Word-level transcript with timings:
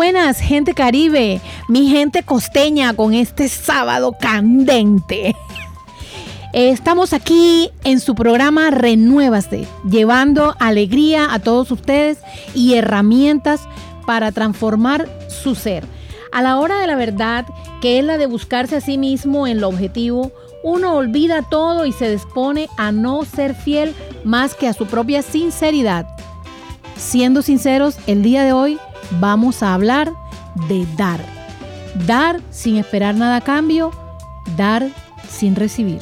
buenas, 0.00 0.40
gente 0.40 0.72
caribe, 0.72 1.42
mi 1.68 1.90
gente 1.90 2.22
costeña 2.22 2.94
con 2.94 3.12
este 3.12 3.50
sábado 3.50 4.16
candente. 4.18 5.36
Estamos 6.54 7.12
aquí 7.12 7.70
en 7.84 8.00
su 8.00 8.14
programa 8.14 8.70
Renuévase, 8.70 9.66
llevando 9.86 10.56
alegría 10.58 11.34
a 11.34 11.38
todos 11.38 11.70
ustedes 11.70 12.16
y 12.54 12.76
herramientas 12.76 13.68
para 14.06 14.32
transformar 14.32 15.06
su 15.28 15.54
ser. 15.54 15.84
A 16.32 16.40
la 16.40 16.56
hora 16.56 16.80
de 16.80 16.86
la 16.86 16.96
verdad, 16.96 17.44
que 17.82 17.98
es 17.98 18.04
la 18.06 18.16
de 18.16 18.24
buscarse 18.24 18.76
a 18.76 18.80
sí 18.80 18.96
mismo 18.96 19.46
en 19.46 19.60
lo 19.60 19.68
objetivo, 19.68 20.32
uno 20.64 20.94
olvida 20.94 21.46
todo 21.50 21.84
y 21.84 21.92
se 21.92 22.10
dispone 22.10 22.70
a 22.78 22.90
no 22.90 23.26
ser 23.26 23.54
fiel 23.54 23.94
más 24.24 24.54
que 24.54 24.66
a 24.66 24.72
su 24.72 24.86
propia 24.86 25.20
sinceridad. 25.20 26.06
Siendo 26.96 27.42
sinceros, 27.42 27.96
el 28.06 28.22
día 28.22 28.44
de 28.44 28.54
hoy 28.54 28.78
vamos 29.18 29.62
a 29.62 29.74
hablar 29.74 30.12
de 30.68 30.86
dar. 30.96 31.20
Dar 32.06 32.40
sin 32.50 32.76
esperar 32.76 33.14
nada 33.14 33.36
a 33.36 33.40
cambio, 33.40 33.90
dar 34.56 34.88
sin 35.28 35.56
recibir. 35.56 36.00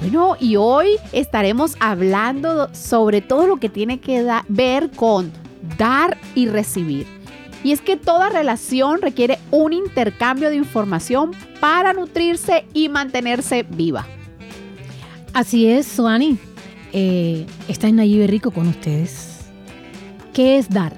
Bueno, 0.00 0.34
y 0.40 0.56
hoy 0.56 0.96
estaremos 1.12 1.76
hablando 1.78 2.70
sobre 2.72 3.20
todo 3.20 3.46
lo 3.46 3.58
que 3.58 3.68
tiene 3.68 4.00
que 4.00 4.26
ver 4.48 4.90
con 4.92 5.30
dar 5.76 6.16
y 6.34 6.46
recibir. 6.46 7.06
Y 7.62 7.72
es 7.72 7.82
que 7.82 7.98
toda 7.98 8.30
relación 8.30 9.02
requiere 9.02 9.38
un 9.50 9.74
intercambio 9.74 10.48
de 10.48 10.56
información 10.56 11.32
para 11.60 11.92
nutrirse 11.92 12.64
y 12.72 12.88
mantenerse 12.88 13.62
viva. 13.62 14.06
Así 15.34 15.66
es, 15.66 15.86
Suani. 15.86 16.38
Eh, 16.94 17.46
está 17.68 17.88
en 17.88 17.96
Nayib 17.96 18.26
Rico 18.26 18.52
con 18.52 18.68
ustedes. 18.68 19.40
¿Qué 20.32 20.56
es 20.56 20.70
dar? 20.70 20.94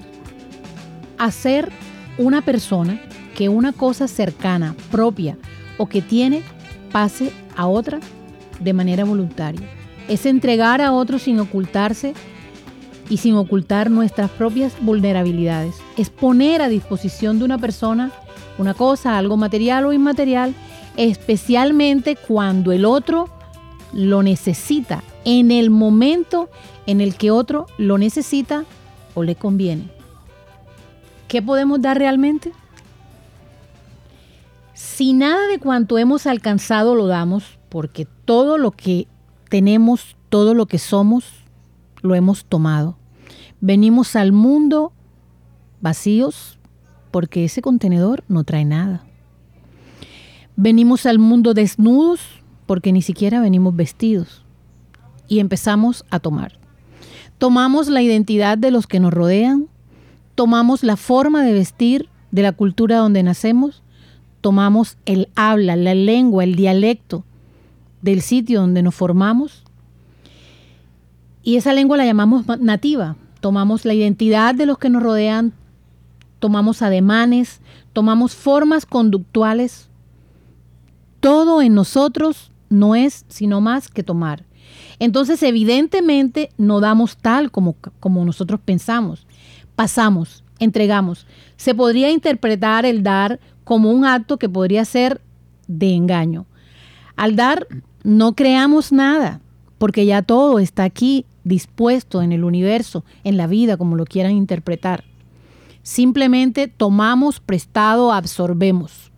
Hacer 1.17 1.73
una 2.17 2.41
persona 2.41 3.01
que 3.35 3.49
una 3.49 3.73
cosa 3.73 4.07
cercana, 4.07 4.77
propia 4.89 5.37
o 5.77 5.87
que 5.87 6.01
tiene 6.01 6.41
pase 6.93 7.33
a 7.57 7.67
otra 7.67 7.99
de 8.59 8.73
manera 8.73 9.05
voluntaria. 9.05 9.67
Es 10.07 10.25
entregar 10.25 10.81
a 10.81 10.91
otros 10.91 11.23
sin 11.23 11.39
ocultarse 11.39 12.13
y 13.09 13.17
sin 13.17 13.35
ocultar 13.35 13.89
nuestras 13.89 14.29
propias 14.31 14.73
vulnerabilidades. 14.81 15.75
Es 15.97 16.09
poner 16.09 16.61
a 16.61 16.69
disposición 16.69 17.39
de 17.39 17.45
una 17.45 17.57
persona 17.57 18.11
una 18.57 18.73
cosa, 18.73 19.17
algo 19.17 19.37
material 19.37 19.85
o 19.85 19.93
inmaterial, 19.93 20.53
especialmente 20.97 22.15
cuando 22.15 22.71
el 22.71 22.85
otro 22.85 23.29
lo 23.93 24.23
necesita, 24.23 25.03
en 25.25 25.51
el 25.51 25.69
momento 25.69 26.49
en 26.85 27.01
el 27.01 27.15
que 27.15 27.31
otro 27.31 27.67
lo 27.77 27.97
necesita 27.97 28.65
o 29.13 29.23
le 29.23 29.35
conviene. 29.35 29.89
¿Qué 31.27 31.41
podemos 31.41 31.81
dar 31.81 31.97
realmente? 31.97 32.51
Si 34.73 35.13
nada 35.13 35.47
de 35.47 35.59
cuanto 35.59 35.97
hemos 35.97 36.27
alcanzado 36.27 36.95
lo 36.95 37.07
damos, 37.07 37.57
porque 37.73 38.05
todo 38.25 38.59
lo 38.59 38.69
que 38.69 39.07
tenemos, 39.49 40.15
todo 40.29 40.53
lo 40.53 40.67
que 40.67 40.77
somos, 40.77 41.25
lo 42.03 42.13
hemos 42.13 42.45
tomado. 42.45 42.99
Venimos 43.61 44.15
al 44.15 44.31
mundo 44.31 44.93
vacíos 45.81 46.59
porque 47.09 47.45
ese 47.45 47.63
contenedor 47.63 48.25
no 48.27 48.43
trae 48.43 48.63
nada. 48.63 49.03
Venimos 50.55 51.07
al 51.07 51.17
mundo 51.17 51.55
desnudos 51.55 52.19
porque 52.67 52.91
ni 52.91 53.01
siquiera 53.01 53.41
venimos 53.41 53.75
vestidos. 53.75 54.45
Y 55.27 55.39
empezamos 55.39 56.05
a 56.11 56.19
tomar. 56.19 56.59
Tomamos 57.39 57.87
la 57.87 58.03
identidad 58.03 58.55
de 58.55 58.69
los 58.69 58.85
que 58.85 58.99
nos 58.99 59.11
rodean, 59.11 59.67
tomamos 60.35 60.83
la 60.83 60.95
forma 60.95 61.41
de 61.41 61.53
vestir 61.53 62.07
de 62.29 62.43
la 62.43 62.51
cultura 62.51 62.97
donde 62.97 63.23
nacemos, 63.23 63.81
tomamos 64.41 64.99
el 65.05 65.29
habla, 65.33 65.75
la 65.75 65.95
lengua, 65.95 66.43
el 66.43 66.53
dialecto 66.53 67.25
del 68.03 68.21
sitio 68.21 68.61
donde 68.61 68.83
nos 68.83 68.93
formamos. 68.93 69.63
Y 71.41 71.55
esa 71.55 71.73
lengua 71.73 71.97
la 71.97 72.05
llamamos 72.05 72.45
nativa. 72.59 73.15
Tomamos 73.39 73.85
la 73.85 73.93
identidad 73.93 74.53
de 74.53 74.65
los 74.65 74.77
que 74.77 74.89
nos 74.89 75.01
rodean, 75.01 75.53
tomamos 76.39 76.81
ademanes, 76.81 77.61
tomamos 77.93 78.35
formas 78.35 78.85
conductuales. 78.85 79.89
Todo 81.19 81.61
en 81.61 81.73
nosotros 81.73 82.51
no 82.69 82.95
es 82.95 83.25
sino 83.29 83.61
más 83.61 83.89
que 83.89 84.03
tomar. 84.03 84.45
Entonces, 84.99 85.41
evidentemente, 85.43 86.49
no 86.57 86.79
damos 86.79 87.17
tal 87.17 87.51
como, 87.51 87.75
como 87.99 88.23
nosotros 88.25 88.59
pensamos. 88.63 89.25
Pasamos, 89.75 90.43
entregamos. 90.59 91.25
Se 91.57 91.73
podría 91.73 92.11
interpretar 92.11 92.85
el 92.85 93.03
dar 93.03 93.39
como 93.63 93.91
un 93.91 94.05
acto 94.05 94.37
que 94.37 94.49
podría 94.49 94.85
ser 94.85 95.21
de 95.67 95.93
engaño. 95.93 96.45
Al 97.15 97.35
dar 97.35 97.67
no 98.03 98.33
creamos 98.33 98.91
nada, 98.91 99.39
porque 99.77 100.05
ya 100.05 100.21
todo 100.21 100.59
está 100.59 100.83
aquí 100.83 101.25
dispuesto 101.43 102.21
en 102.21 102.31
el 102.31 102.43
universo, 102.43 103.03
en 103.23 103.37
la 103.37 103.47
vida, 103.47 103.77
como 103.77 103.95
lo 103.95 104.05
quieran 104.05 104.33
interpretar. 104.33 105.03
Simplemente 105.81 106.67
tomamos 106.67 107.39
prestado, 107.39 108.11
absorbemos. 108.11 109.11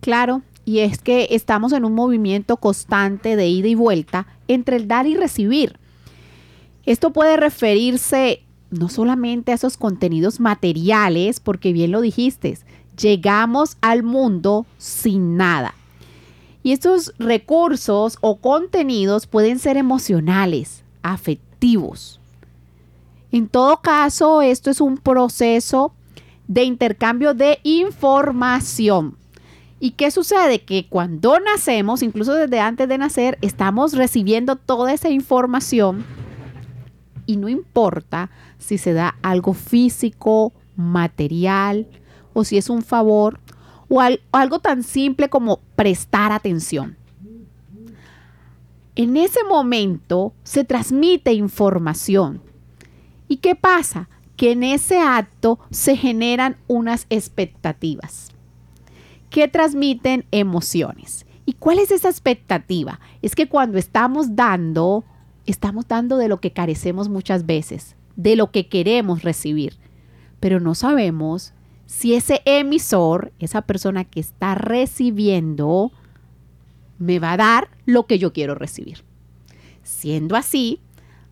Claro, 0.00 0.42
y 0.64 0.80
es 0.80 0.98
que 0.98 1.28
estamos 1.30 1.72
en 1.72 1.84
un 1.84 1.94
movimiento 1.94 2.56
constante 2.56 3.36
de 3.36 3.48
ida 3.48 3.68
y 3.68 3.74
vuelta 3.74 4.26
entre 4.48 4.76
el 4.76 4.88
dar 4.88 5.06
y 5.06 5.14
recibir. 5.14 5.78
Esto 6.84 7.12
puede 7.12 7.36
referirse 7.36 8.42
no 8.70 8.88
solamente 8.88 9.52
a 9.52 9.54
esos 9.56 9.76
contenidos 9.76 10.40
materiales, 10.40 11.40
porque 11.40 11.72
bien 11.72 11.92
lo 11.92 12.00
dijiste, 12.00 12.58
llegamos 12.98 13.76
al 13.80 14.02
mundo 14.02 14.66
sin 14.78 15.36
nada. 15.36 15.74
Y 16.66 16.72
estos 16.72 17.14
recursos 17.20 18.18
o 18.22 18.38
contenidos 18.38 19.28
pueden 19.28 19.60
ser 19.60 19.76
emocionales, 19.76 20.82
afectivos. 21.00 22.20
En 23.30 23.46
todo 23.46 23.80
caso, 23.80 24.42
esto 24.42 24.70
es 24.70 24.80
un 24.80 24.98
proceso 24.98 25.92
de 26.48 26.64
intercambio 26.64 27.34
de 27.34 27.60
información. 27.62 29.16
¿Y 29.78 29.92
qué 29.92 30.10
sucede? 30.10 30.62
Que 30.62 30.88
cuando 30.88 31.38
nacemos, 31.38 32.02
incluso 32.02 32.34
desde 32.34 32.58
antes 32.58 32.88
de 32.88 32.98
nacer, 32.98 33.38
estamos 33.42 33.92
recibiendo 33.92 34.56
toda 34.56 34.92
esa 34.92 35.08
información 35.08 36.04
y 37.26 37.36
no 37.36 37.48
importa 37.48 38.28
si 38.58 38.76
se 38.76 38.92
da 38.92 39.14
algo 39.22 39.54
físico, 39.54 40.52
material 40.74 41.86
o 42.34 42.42
si 42.42 42.58
es 42.58 42.68
un 42.68 42.82
favor 42.82 43.38
o, 43.88 44.00
algo 44.32 44.58
tan 44.58 44.82
simple 44.82 45.28
como 45.28 45.60
prestar 45.76 46.32
atención. 46.32 46.96
En 48.94 49.16
ese 49.16 49.44
momento 49.44 50.32
se 50.42 50.64
transmite 50.64 51.32
información. 51.34 52.40
¿Y 53.28 53.36
qué 53.36 53.54
pasa? 53.54 54.08
Que 54.36 54.52
en 54.52 54.62
ese 54.62 54.98
acto 54.98 55.58
se 55.70 55.96
generan 55.96 56.56
unas 56.66 57.06
expectativas 57.10 58.30
que 59.28 59.48
transmiten 59.48 60.24
emociones. 60.30 61.26
¿Y 61.44 61.52
cuál 61.52 61.78
es 61.78 61.90
esa 61.90 62.08
expectativa? 62.08 63.00
Es 63.22 63.34
que 63.34 63.48
cuando 63.48 63.78
estamos 63.78 64.34
dando, 64.34 65.04
estamos 65.44 65.86
dando 65.86 66.16
de 66.16 66.28
lo 66.28 66.40
que 66.40 66.52
carecemos 66.52 67.08
muchas 67.08 67.44
veces, 67.44 67.96
de 68.16 68.34
lo 68.34 68.50
que 68.50 68.66
queremos 68.68 69.22
recibir, 69.22 69.76
pero 70.40 70.58
no 70.58 70.74
sabemos 70.74 71.52
si 71.86 72.14
ese 72.14 72.42
emisor, 72.44 73.32
esa 73.38 73.62
persona 73.62 74.04
que 74.04 74.20
está 74.20 74.54
recibiendo, 74.54 75.92
me 76.98 77.18
va 77.18 77.32
a 77.32 77.36
dar 77.36 77.68
lo 77.84 78.06
que 78.06 78.18
yo 78.18 78.32
quiero 78.32 78.54
recibir. 78.54 79.04
Siendo 79.82 80.36
así, 80.36 80.80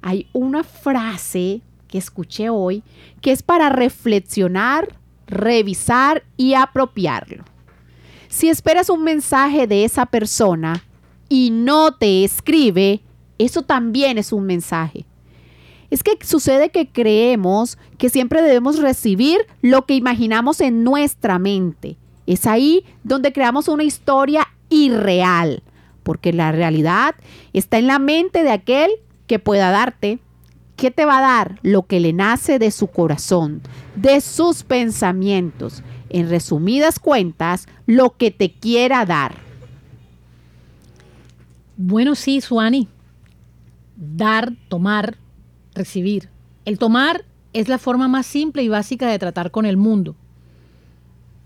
hay 0.00 0.28
una 0.32 0.62
frase 0.62 1.60
que 1.88 1.98
escuché 1.98 2.50
hoy 2.50 2.82
que 3.20 3.32
es 3.32 3.42
para 3.42 3.68
reflexionar, 3.68 4.96
revisar 5.26 6.22
y 6.36 6.54
apropiarlo. 6.54 7.44
Si 8.28 8.48
esperas 8.48 8.90
un 8.90 9.02
mensaje 9.02 9.66
de 9.66 9.84
esa 9.84 10.06
persona 10.06 10.84
y 11.28 11.50
no 11.50 11.94
te 11.94 12.24
escribe, 12.24 13.00
eso 13.38 13.62
también 13.62 14.18
es 14.18 14.32
un 14.32 14.44
mensaje. 14.44 15.04
Es 15.94 16.02
que 16.02 16.18
sucede 16.24 16.70
que 16.70 16.88
creemos 16.88 17.78
que 17.98 18.08
siempre 18.08 18.42
debemos 18.42 18.80
recibir 18.80 19.38
lo 19.62 19.86
que 19.86 19.94
imaginamos 19.94 20.60
en 20.60 20.82
nuestra 20.82 21.38
mente. 21.38 21.96
Es 22.26 22.48
ahí 22.48 22.84
donde 23.04 23.32
creamos 23.32 23.68
una 23.68 23.84
historia 23.84 24.48
irreal, 24.70 25.62
porque 26.02 26.32
la 26.32 26.50
realidad 26.50 27.14
está 27.52 27.78
en 27.78 27.86
la 27.86 28.00
mente 28.00 28.42
de 28.42 28.50
aquel 28.50 28.90
que 29.28 29.38
pueda 29.38 29.70
darte. 29.70 30.18
¿Qué 30.74 30.90
te 30.90 31.04
va 31.04 31.18
a 31.18 31.20
dar? 31.20 31.60
Lo 31.62 31.86
que 31.86 32.00
le 32.00 32.12
nace 32.12 32.58
de 32.58 32.72
su 32.72 32.88
corazón, 32.88 33.62
de 33.94 34.20
sus 34.20 34.64
pensamientos. 34.64 35.84
En 36.10 36.28
resumidas 36.28 36.98
cuentas, 36.98 37.68
lo 37.86 38.16
que 38.16 38.32
te 38.32 38.50
quiera 38.50 39.06
dar. 39.06 39.36
Bueno, 41.76 42.16
sí, 42.16 42.40
Suani. 42.40 42.88
Dar, 43.94 44.54
tomar, 44.68 45.18
recibir. 45.74 46.28
El 46.64 46.78
tomar 46.78 47.24
es 47.52 47.68
la 47.68 47.78
forma 47.78 48.08
más 48.08 48.26
simple 48.26 48.62
y 48.62 48.68
básica 48.68 49.08
de 49.08 49.18
tratar 49.18 49.50
con 49.50 49.66
el 49.66 49.76
mundo. 49.76 50.16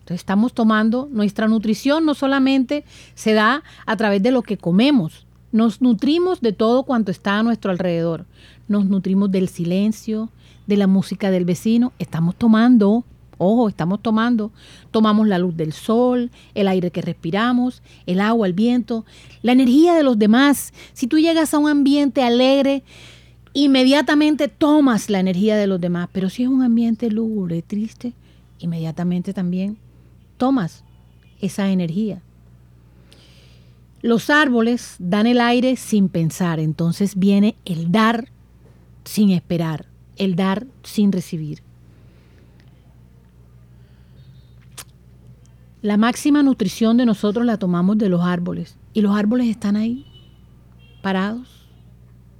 Entonces 0.00 0.20
estamos 0.20 0.54
tomando 0.54 1.08
nuestra 1.10 1.48
nutrición, 1.48 2.06
no 2.06 2.14
solamente 2.14 2.84
se 3.14 3.34
da 3.34 3.62
a 3.84 3.96
través 3.96 4.22
de 4.22 4.30
lo 4.30 4.42
que 4.42 4.56
comemos, 4.56 5.26
nos 5.50 5.80
nutrimos 5.80 6.42
de 6.42 6.52
todo 6.52 6.82
cuanto 6.82 7.10
está 7.10 7.38
a 7.38 7.42
nuestro 7.42 7.70
alrededor. 7.70 8.26
Nos 8.68 8.84
nutrimos 8.84 9.30
del 9.30 9.48
silencio, 9.48 10.30
de 10.66 10.76
la 10.76 10.86
música 10.86 11.30
del 11.30 11.46
vecino. 11.46 11.92
Estamos 11.98 12.36
tomando, 12.36 13.04
ojo, 13.38 13.68
estamos 13.68 14.02
tomando. 14.02 14.52
Tomamos 14.90 15.26
la 15.26 15.38
luz 15.38 15.56
del 15.56 15.72
sol, 15.72 16.30
el 16.54 16.68
aire 16.68 16.90
que 16.90 17.00
respiramos, 17.00 17.82
el 18.04 18.20
agua, 18.20 18.46
el 18.46 18.52
viento, 18.52 19.06
la 19.40 19.52
energía 19.52 19.94
de 19.94 20.02
los 20.02 20.18
demás. 20.18 20.74
Si 20.92 21.06
tú 21.06 21.18
llegas 21.18 21.54
a 21.54 21.58
un 21.58 21.70
ambiente 21.70 22.22
alegre, 22.22 22.82
inmediatamente 23.64 24.46
tomas 24.46 25.10
la 25.10 25.18
energía 25.18 25.56
de 25.56 25.66
los 25.66 25.80
demás. 25.80 26.08
Pero 26.12 26.30
si 26.30 26.44
es 26.44 26.48
un 26.48 26.62
ambiente 26.62 27.10
lúgubre, 27.10 27.62
triste, 27.62 28.12
inmediatamente 28.58 29.32
también 29.34 29.76
tomas 30.36 30.84
esa 31.40 31.68
energía. 31.70 32.22
Los 34.00 34.30
árboles 34.30 34.94
dan 35.00 35.26
el 35.26 35.40
aire 35.40 35.74
sin 35.74 36.08
pensar, 36.08 36.60
entonces 36.60 37.16
viene 37.16 37.56
el 37.64 37.90
dar 37.90 38.28
sin 39.04 39.30
esperar, 39.30 39.86
el 40.16 40.36
dar 40.36 40.66
sin 40.84 41.10
recibir. 41.10 41.62
La 45.82 45.96
máxima 45.96 46.44
nutrición 46.44 46.96
de 46.96 47.06
nosotros 47.06 47.44
la 47.44 47.56
tomamos 47.56 47.98
de 47.98 48.08
los 48.08 48.22
árboles 48.22 48.76
y 48.94 49.00
los 49.00 49.16
árboles 49.16 49.48
están 49.48 49.74
ahí, 49.74 50.06
parados, 51.02 51.57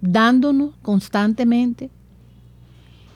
dándonos 0.01 0.75
constantemente, 0.83 1.91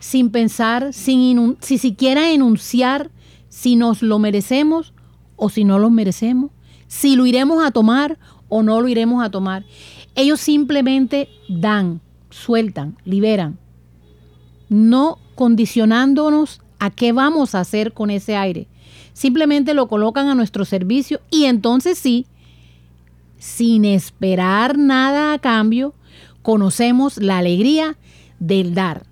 sin 0.00 0.30
pensar, 0.30 0.92
sin 0.92 1.56
si 1.60 1.78
siquiera 1.78 2.30
enunciar 2.30 3.10
si 3.48 3.76
nos 3.76 4.02
lo 4.02 4.18
merecemos 4.18 4.92
o 5.36 5.48
si 5.48 5.64
no 5.64 5.78
lo 5.78 5.90
merecemos, 5.90 6.50
si 6.86 7.16
lo 7.16 7.26
iremos 7.26 7.64
a 7.64 7.70
tomar 7.70 8.18
o 8.48 8.62
no 8.62 8.80
lo 8.80 8.88
iremos 8.88 9.24
a 9.24 9.30
tomar. 9.30 9.64
Ellos 10.14 10.40
simplemente 10.40 11.28
dan, 11.48 12.00
sueltan, 12.30 12.96
liberan, 13.04 13.58
no 14.68 15.18
condicionándonos 15.34 16.60
a 16.78 16.90
qué 16.90 17.12
vamos 17.12 17.54
a 17.54 17.60
hacer 17.60 17.92
con 17.92 18.10
ese 18.10 18.36
aire. 18.36 18.68
Simplemente 19.12 19.74
lo 19.74 19.88
colocan 19.88 20.28
a 20.28 20.34
nuestro 20.34 20.64
servicio 20.64 21.20
y 21.30 21.44
entonces 21.44 21.98
sí, 21.98 22.26
sin 23.38 23.84
esperar 23.84 24.78
nada 24.78 25.32
a 25.32 25.38
cambio, 25.38 25.94
conocemos 26.42 27.16
la 27.16 27.38
alegría 27.38 27.96
del 28.38 28.74
dar. 28.74 29.04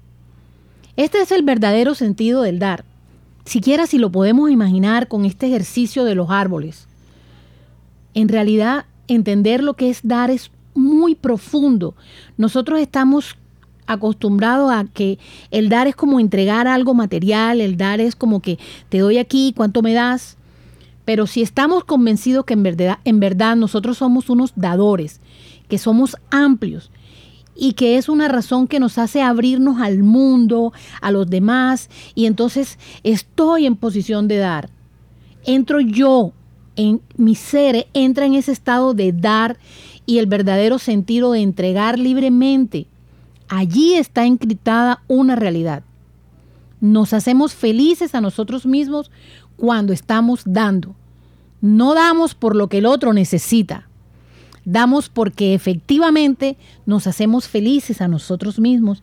Este 0.96 1.20
es 1.20 1.32
el 1.32 1.42
verdadero 1.42 1.94
sentido 1.94 2.42
del 2.42 2.58
dar. 2.58 2.84
Siquiera 3.44 3.86
si 3.86 3.98
lo 3.98 4.12
podemos 4.12 4.50
imaginar 4.50 5.08
con 5.08 5.24
este 5.24 5.46
ejercicio 5.46 6.04
de 6.04 6.14
los 6.14 6.30
árboles. 6.30 6.86
En 8.14 8.28
realidad, 8.28 8.84
entender 9.08 9.62
lo 9.62 9.74
que 9.74 9.90
es 9.90 10.00
dar 10.02 10.30
es 10.30 10.50
muy 10.74 11.14
profundo. 11.14 11.94
Nosotros 12.36 12.80
estamos 12.80 13.36
acostumbrados 13.86 14.70
a 14.72 14.84
que 14.84 15.18
el 15.50 15.68
dar 15.68 15.88
es 15.88 15.96
como 15.96 16.20
entregar 16.20 16.68
algo 16.68 16.94
material, 16.94 17.60
el 17.60 17.76
dar 17.76 18.00
es 18.00 18.14
como 18.14 18.40
que 18.40 18.58
te 18.88 18.98
doy 18.98 19.18
aquí, 19.18 19.52
¿cuánto 19.56 19.82
me 19.82 19.94
das? 19.94 20.36
Pero 21.04 21.26
si 21.26 21.42
estamos 21.42 21.84
convencidos 21.84 22.44
que 22.44 22.54
en 22.54 22.62
verdad, 22.62 22.98
en 23.04 23.18
verdad 23.18 23.56
nosotros 23.56 23.98
somos 23.98 24.30
unos 24.30 24.52
dadores, 24.54 25.20
que 25.68 25.78
somos 25.78 26.16
amplios, 26.30 26.90
y 27.60 27.74
que 27.74 27.98
es 27.98 28.08
una 28.08 28.26
razón 28.26 28.66
que 28.66 28.80
nos 28.80 28.96
hace 28.96 29.20
abrirnos 29.20 29.82
al 29.82 30.02
mundo, 30.02 30.72
a 31.02 31.10
los 31.10 31.28
demás, 31.28 31.90
y 32.14 32.24
entonces 32.24 32.78
estoy 33.04 33.66
en 33.66 33.76
posición 33.76 34.28
de 34.28 34.38
dar. 34.38 34.70
Entro 35.44 35.78
yo, 35.78 36.32
en 36.76 37.02
mi 37.18 37.34
ser, 37.34 37.86
entra 37.92 38.24
en 38.24 38.32
ese 38.32 38.52
estado 38.52 38.94
de 38.94 39.12
dar 39.12 39.58
y 40.06 40.18
el 40.18 40.26
verdadero 40.26 40.78
sentido 40.78 41.32
de 41.32 41.40
entregar 41.40 41.98
libremente. 41.98 42.86
Allí 43.46 43.92
está 43.92 44.24
encriptada 44.24 45.02
una 45.06 45.36
realidad. 45.36 45.82
Nos 46.80 47.12
hacemos 47.12 47.52
felices 47.52 48.14
a 48.14 48.22
nosotros 48.22 48.64
mismos 48.64 49.10
cuando 49.58 49.92
estamos 49.92 50.44
dando. 50.46 50.94
No 51.60 51.94
damos 51.94 52.34
por 52.34 52.56
lo 52.56 52.68
que 52.70 52.78
el 52.78 52.86
otro 52.86 53.12
necesita 53.12 53.89
Damos 54.64 55.08
porque 55.08 55.54
efectivamente 55.54 56.56
nos 56.86 57.06
hacemos 57.06 57.48
felices 57.48 58.00
a 58.00 58.08
nosotros 58.08 58.58
mismos 58.58 59.02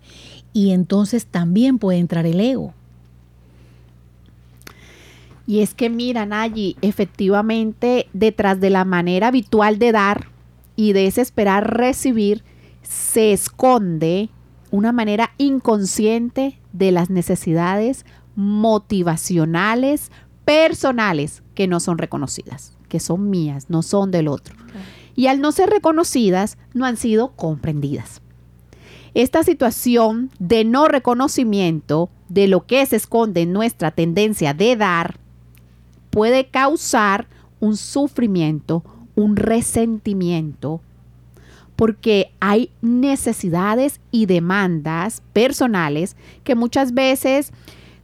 y 0.54 0.72
entonces 0.72 1.26
también 1.26 1.80
puede 1.80 2.00
entrar 2.00 2.26
el 2.26 2.40
ego. 2.40 2.74
Y 5.48 5.62
es 5.62 5.74
que 5.74 5.90
miran 5.90 6.34
allí, 6.34 6.76
efectivamente, 6.82 8.08
detrás 8.14 8.60
de 8.60 8.70
la 8.70 8.84
manera 8.86 9.28
habitual 9.28 9.80
de 9.80 9.94
dar 9.94 10.28
y 10.76 10.94
de 10.94 11.08
ese 11.08 11.22
esperar 11.22 11.78
recibir, 11.78 12.44
se 12.84 13.32
esconde 13.32 14.30
una 14.72 14.92
manera 14.92 15.32
inconsciente 15.38 16.60
de 16.74 16.92
las 16.92 17.10
necesidades 17.10 18.06
motivacionales, 18.36 20.12
personales, 20.44 21.44
que 21.56 21.68
no 21.68 21.80
son 21.80 21.98
reconocidas, 21.98 22.78
que 22.90 23.00
son 23.00 23.30
mías, 23.30 23.70
no 23.70 23.82
son 23.82 24.12
del 24.12 24.28
otro 24.28 24.56
y 25.18 25.28
al 25.28 25.42
no 25.42 25.52
ser 25.52 25.70
reconocidas 25.70 26.58
no 26.74 26.86
han 26.86 26.96
sido 26.96 27.32
comprendidas. 27.36 28.22
Esta 29.16 29.44
situación 29.44 30.30
de 30.38 30.64
no 30.64 30.88
reconocimiento 30.88 32.10
de 32.30 32.48
lo 32.48 32.68
que 32.68 32.86
se 32.86 32.98
esconde 32.98 33.42
en 33.42 33.52
nuestra 33.52 33.90
tendencia 33.92 34.54
de 34.54 34.76
dar 34.76 35.18
puede 36.12 36.46
causar 36.46 37.28
un 37.60 37.78
sufrimiento, 37.78 38.84
un 39.16 39.36
resentimiento, 39.36 40.82
porque 41.76 42.32
hay 42.40 42.70
necesidades 42.82 44.00
y 44.12 44.28
demandas 44.28 45.24
personales 45.34 46.16
que 46.44 46.54
muchas 46.54 46.94
veces 46.94 47.54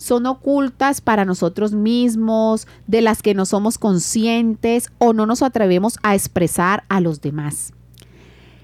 son 0.04 0.26
ocultas 0.26 1.00
para 1.00 1.24
nosotros 1.24 1.72
mismos, 1.72 2.68
de 2.88 3.00
las 3.00 3.22
que 3.22 3.34
no 3.34 3.46
somos 3.46 3.78
conscientes 3.78 4.92
o 4.98 5.14
no 5.14 5.26
nos 5.26 5.42
atrevemos 5.42 5.98
a 6.04 6.14
expresar 6.14 6.84
a 6.90 7.00
los 7.00 7.22
demás. 7.22 7.72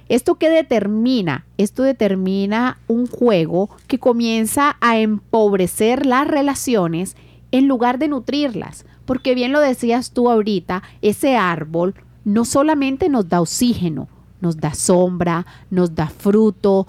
¿Esto 0.09 0.35
qué 0.35 0.49
determina? 0.49 1.45
Esto 1.57 1.83
determina 1.83 2.79
un 2.89 3.07
juego 3.07 3.69
que 3.87 3.99
comienza 3.99 4.75
a 4.81 4.97
empobrecer 4.97 6.05
las 6.05 6.27
relaciones 6.27 7.15
en 7.53 7.69
lugar 7.69 7.99
de 7.99 8.09
nutrirlas. 8.09 8.85
Porque 9.05 9.33
bien 9.33 9.53
lo 9.53 9.61
decías 9.61 10.11
tú 10.11 10.29
ahorita, 10.29 10.83
ese 11.01 11.37
árbol 11.37 11.95
no 12.25 12.43
solamente 12.43 13.07
nos 13.07 13.29
da 13.29 13.39
oxígeno, 13.39 14.09
nos 14.41 14.57
da 14.57 14.73
sombra, 14.73 15.45
nos 15.69 15.95
da 15.95 16.07
fruto, 16.07 16.85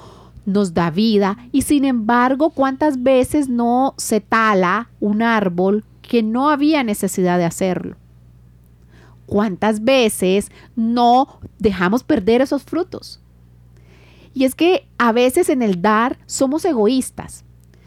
nos 0.46 0.74
da 0.74 0.90
vida 0.90 1.36
y 1.52 1.62
sin 1.62 1.84
embargo, 1.84 2.50
¿cuántas 2.50 3.02
veces 3.02 3.48
no 3.48 3.94
se 3.96 4.20
tala 4.20 4.90
un 5.00 5.22
árbol 5.22 5.84
que 6.02 6.22
no 6.22 6.50
había 6.50 6.82
necesidad 6.82 7.38
de 7.38 7.44
hacerlo? 7.44 7.96
¿Cuántas 9.26 9.84
veces 9.84 10.50
no 10.74 11.40
dejamos 11.58 12.02
perder 12.02 12.40
esos 12.40 12.64
frutos? 12.64 13.20
Y 14.34 14.44
es 14.44 14.54
que 14.54 14.88
a 14.98 15.12
veces 15.12 15.48
en 15.48 15.62
el 15.62 15.82
dar 15.82 16.18
somos 16.26 16.64
egoístas. 16.64 17.44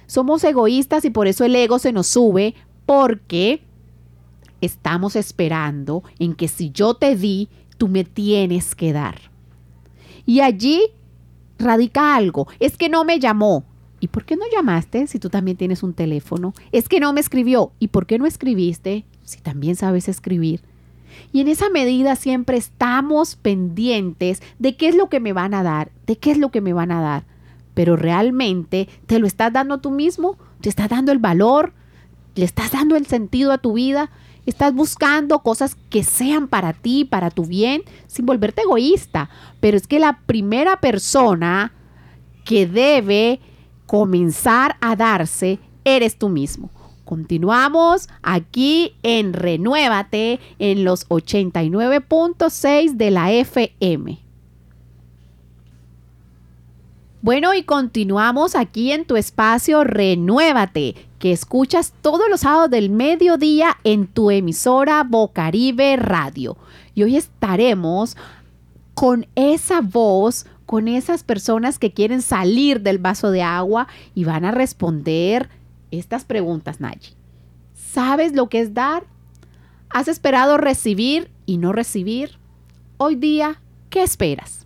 Somos 0.07 0.43
egoístas 0.43 1.05
y 1.05 1.09
por 1.09 1.27
eso 1.27 1.43
el 1.45 1.55
ego 1.55 1.79
se 1.79 1.91
nos 1.91 2.07
sube 2.07 2.55
porque 2.85 3.61
estamos 4.61 5.15
esperando 5.15 6.03
en 6.19 6.35
que 6.35 6.47
si 6.47 6.71
yo 6.71 6.93
te 6.93 7.15
di, 7.15 7.49
tú 7.77 7.87
me 7.87 8.03
tienes 8.03 8.75
que 8.75 8.93
dar. 8.93 9.19
Y 10.25 10.39
allí 10.39 10.91
radica 11.63 12.15
algo. 12.15 12.47
Es 12.59 12.77
que 12.77 12.89
no 12.89 13.03
me 13.05 13.19
llamó. 13.19 13.63
¿Y 13.99 14.09
por 14.09 14.25
qué 14.25 14.35
no 14.35 14.43
llamaste 14.51 15.07
si 15.07 15.17
tú 15.17 15.29
también 15.29 15.55
tienes 15.55 15.81
un 15.81 15.93
teléfono? 15.93 16.53
Es 16.71 16.89
que 16.89 16.99
no 16.99 17.13
me 17.13 17.21
escribió. 17.21 17.71
¿Y 17.79 17.87
por 17.87 18.05
qué 18.05 18.19
no 18.19 18.25
escribiste 18.25 19.05
si 19.23 19.39
también 19.39 19.75
sabes 19.75 20.09
escribir? 20.09 20.61
Y 21.31 21.41
en 21.41 21.47
esa 21.47 21.69
medida 21.69 22.15
siempre 22.15 22.57
estamos 22.57 23.35
pendientes 23.35 24.41
de 24.59 24.75
qué 24.75 24.89
es 24.89 24.95
lo 24.95 25.09
que 25.09 25.19
me 25.19 25.33
van 25.33 25.53
a 25.53 25.63
dar, 25.63 25.91
de 26.05 26.17
qué 26.17 26.31
es 26.31 26.37
lo 26.37 26.49
que 26.49 26.61
me 26.61 26.73
van 26.73 26.91
a 26.91 27.01
dar. 27.01 27.23
Pero 27.73 27.95
realmente 27.95 28.89
te 29.05 29.19
lo 29.19 29.27
estás 29.27 29.53
dando 29.53 29.79
tú 29.79 29.89
mismo, 29.89 30.37
te 30.61 30.69
estás 30.69 30.89
dando 30.89 31.11
el 31.11 31.19
valor, 31.19 31.73
le 32.35 32.45
estás 32.45 32.71
dando 32.71 32.95
el 32.95 33.05
sentido 33.05 33.51
a 33.51 33.57
tu 33.57 33.73
vida, 33.73 34.11
estás 34.45 34.73
buscando 34.73 35.39
cosas 35.39 35.75
que 35.89 36.03
sean 36.03 36.47
para 36.47 36.73
ti, 36.73 37.05
para 37.05 37.29
tu 37.29 37.45
bien, 37.45 37.83
sin 38.07 38.25
volverte 38.25 38.61
egoísta. 38.61 39.29
Pero 39.59 39.77
es 39.77 39.87
que 39.87 39.99
la 39.99 40.19
primera 40.25 40.79
persona 40.79 41.71
que 42.45 42.67
debe 42.67 43.39
comenzar 43.85 44.75
a 44.81 44.95
darse 44.95 45.59
eres 45.85 46.17
tú 46.17 46.29
mismo. 46.29 46.69
Continuamos 47.05 48.09
aquí 48.21 48.95
en 49.03 49.33
Renuévate 49.33 50.39
en 50.57 50.83
los 50.83 51.07
89.6 51.09 52.93
de 52.93 53.11
la 53.11 53.31
FM. 53.31 54.22
Bueno, 57.23 57.53
y 57.53 57.63
continuamos 57.63 58.53
aquí 58.53 58.91
en 58.91 59.05
tu 59.05 59.15
espacio 59.15 59.85
Renuévate, 59.85 60.95
que 61.19 61.31
escuchas 61.31 61.93
todos 62.01 62.29
los 62.29 62.41
sábados 62.41 62.69
del 62.69 62.89
mediodía 62.89 63.77
en 63.85 64.07
tu 64.07 64.29
emisora 64.29 65.05
Bocaribe 65.05 65.95
Radio. 65.95 66.57
Y 66.93 67.03
hoy 67.03 67.15
estaremos 67.15 68.17
con 68.93 69.25
esa 69.35 69.79
voz, 69.79 70.47
con 70.65 70.89
esas 70.89 71.23
personas 71.23 71.79
que 71.79 71.93
quieren 71.93 72.21
salir 72.21 72.81
del 72.81 72.97
vaso 72.97 73.31
de 73.31 73.41
agua 73.41 73.87
y 74.13 74.25
van 74.25 74.43
a 74.43 74.51
responder 74.51 75.47
estas 75.91 76.25
preguntas, 76.25 76.81
Nayi. 76.81 77.15
¿Sabes 77.73 78.33
lo 78.33 78.49
que 78.49 78.59
es 78.59 78.73
dar? 78.73 79.05
¿Has 79.89 80.09
esperado 80.09 80.57
recibir 80.57 81.31
y 81.45 81.55
no 81.55 81.71
recibir? 81.71 82.37
Hoy 82.97 83.15
día, 83.15 83.61
¿qué 83.89 84.03
esperas? 84.03 84.62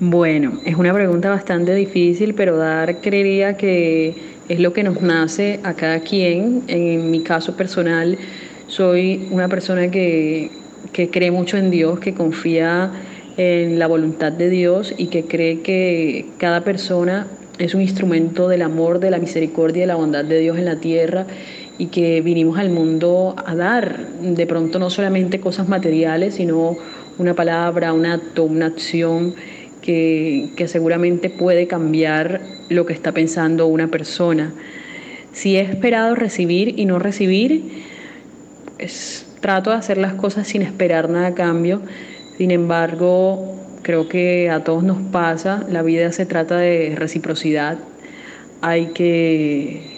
Bueno, 0.00 0.60
es 0.64 0.76
una 0.76 0.94
pregunta 0.94 1.28
bastante 1.28 1.74
difícil, 1.74 2.34
pero 2.34 2.56
dar 2.56 3.00
creería 3.00 3.56
que 3.56 4.14
es 4.48 4.60
lo 4.60 4.72
que 4.72 4.84
nos 4.84 5.02
nace 5.02 5.58
a 5.64 5.74
cada 5.74 5.98
quien. 6.00 6.62
En 6.68 7.10
mi 7.10 7.24
caso 7.24 7.56
personal, 7.56 8.16
soy 8.68 9.26
una 9.32 9.48
persona 9.48 9.90
que, 9.90 10.52
que 10.92 11.10
cree 11.10 11.32
mucho 11.32 11.56
en 11.56 11.72
Dios, 11.72 11.98
que 11.98 12.14
confía 12.14 12.92
en 13.36 13.80
la 13.80 13.88
voluntad 13.88 14.30
de 14.30 14.48
Dios 14.48 14.94
y 14.96 15.06
que 15.06 15.24
cree 15.24 15.62
que 15.62 16.26
cada 16.38 16.62
persona 16.62 17.26
es 17.58 17.74
un 17.74 17.80
instrumento 17.80 18.48
del 18.48 18.62
amor, 18.62 19.00
de 19.00 19.10
la 19.10 19.18
misericordia 19.18 19.78
y 19.78 19.80
de 19.80 19.86
la 19.88 19.96
bondad 19.96 20.24
de 20.24 20.38
Dios 20.38 20.58
en 20.58 20.66
la 20.66 20.76
tierra 20.76 21.26
y 21.76 21.86
que 21.86 22.20
vinimos 22.20 22.56
al 22.58 22.70
mundo 22.70 23.34
a 23.44 23.56
dar 23.56 24.06
de 24.20 24.46
pronto 24.46 24.78
no 24.78 24.90
solamente 24.90 25.40
cosas 25.40 25.68
materiales, 25.68 26.36
sino 26.36 26.76
una 27.18 27.34
palabra, 27.34 27.92
un 27.92 28.06
acto, 28.06 28.44
una 28.44 28.66
acción 28.66 29.34
que, 29.88 30.68
seguramente 30.68 31.30
puede 31.30 31.66
cambiar 31.66 32.42
lo 32.68 32.84
que 32.84 32.92
está 32.92 33.12
pensando 33.12 33.66
una 33.66 33.88
persona. 33.88 34.52
Si 35.32 35.56
he 35.56 35.62
esperado 35.62 36.14
recibir 36.14 36.78
y 36.78 36.84
no 36.84 36.98
recibir, 36.98 37.84
pues, 38.76 39.24
trato 39.40 39.70
de 39.70 39.76
hacer 39.76 39.96
las 39.96 40.12
cosas 40.12 40.46
sin 40.46 40.60
esperar 40.60 41.08
nada 41.08 41.28
a 41.28 41.34
cambio. 41.34 41.80
Sin 42.36 42.50
embargo, 42.50 43.56
creo 43.82 44.10
que 44.10 44.50
a 44.50 44.62
todos 44.62 44.84
nos 44.84 44.98
pasa, 45.10 45.64
la 45.70 45.82
vida 45.82 46.12
se 46.12 46.26
trata 46.26 46.58
de 46.58 46.94
reciprocidad. 46.94 47.78
Hay 48.60 48.88
que 48.88 49.96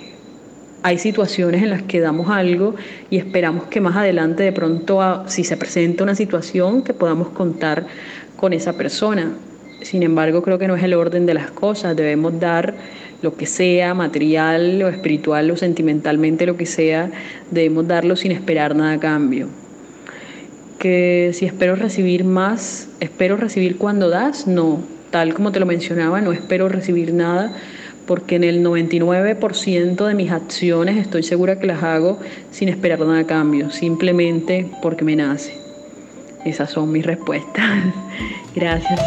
hay 0.83 0.99
situaciones 0.99 1.63
en 1.63 1.69
las 1.71 1.83
que 1.83 2.01
damos 2.01 2.31
algo 2.31 2.75
y 3.11 3.19
esperamos 3.19 3.65
que 3.65 3.83
más 3.83 3.97
adelante 3.97 4.45
de 4.45 4.53
pronto 4.53 5.25
si 5.27 5.45
se 5.45 5.59
presenta 5.59 6.05
una 6.05 6.15
situación 6.15 6.83
que 6.83 6.95
podamos 6.95 7.29
contar 7.31 7.87
con 8.37 8.55
esa 8.55 8.73
persona. 8.75 9.33
Sin 9.83 10.03
embargo, 10.03 10.43
creo 10.43 10.59
que 10.59 10.69
no 10.69 10.77
es 10.77 10.83
el 10.83 10.95
orden 10.95 11.27
de 11.27 11.35
las 11.35 11.51
cosas. 11.51 11.97
Debemos 11.97 12.39
dar 12.39 12.75
lo 13.23 13.37
que 13.37 13.47
sea, 13.47 13.95
material 13.95 14.83
o 14.83 14.89
espiritual 14.89 15.51
o 15.51 15.57
sentimentalmente, 15.57 16.47
lo 16.47 16.57
que 16.57 16.67
sea, 16.67 17.11
debemos 17.51 17.87
darlo 17.87 18.17
sin 18.17 18.33
esperar 18.33 18.75
nada 18.75 18.93
a 18.93 19.01
cambio. 19.01 19.49
Que 20.79 21.31
si 21.35 21.45
espero 21.45 21.77
recibir 21.77 22.25
más, 22.25 22.89
espero 23.01 23.37
recibir 23.37 23.77
cuando 23.77 24.09
das, 24.09 24.47
no. 24.47 24.83
Tal 25.11 25.35
como 25.35 25.53
te 25.53 25.61
lo 25.61 25.67
mencionaba, 25.67 26.21
no 26.21 26.33
espero 26.33 26.69
recibir 26.69 27.13
nada 27.13 27.53
porque 28.07 28.37
en 28.37 28.45
el 28.45 28.65
99% 28.65 30.07
de 30.07 30.15
mis 30.15 30.33
acciones 30.33 30.97
estoy 30.97 31.23
segura 31.23 31.61
que 31.61 31.67
las 31.67 31.83
hago 31.83 32.19
sin 32.51 32.69
esperar 32.69 32.99
nada 33.01 33.21
a 33.21 33.27
cambio, 33.27 33.71
simplemente 33.71 34.69
porque 34.83 35.05
me 35.05 35.15
nace. 35.15 35.55
Esas 36.45 36.71
son 36.71 36.91
mis 36.91 37.05
respuestas. 37.05 37.65
Gracias. 38.55 39.01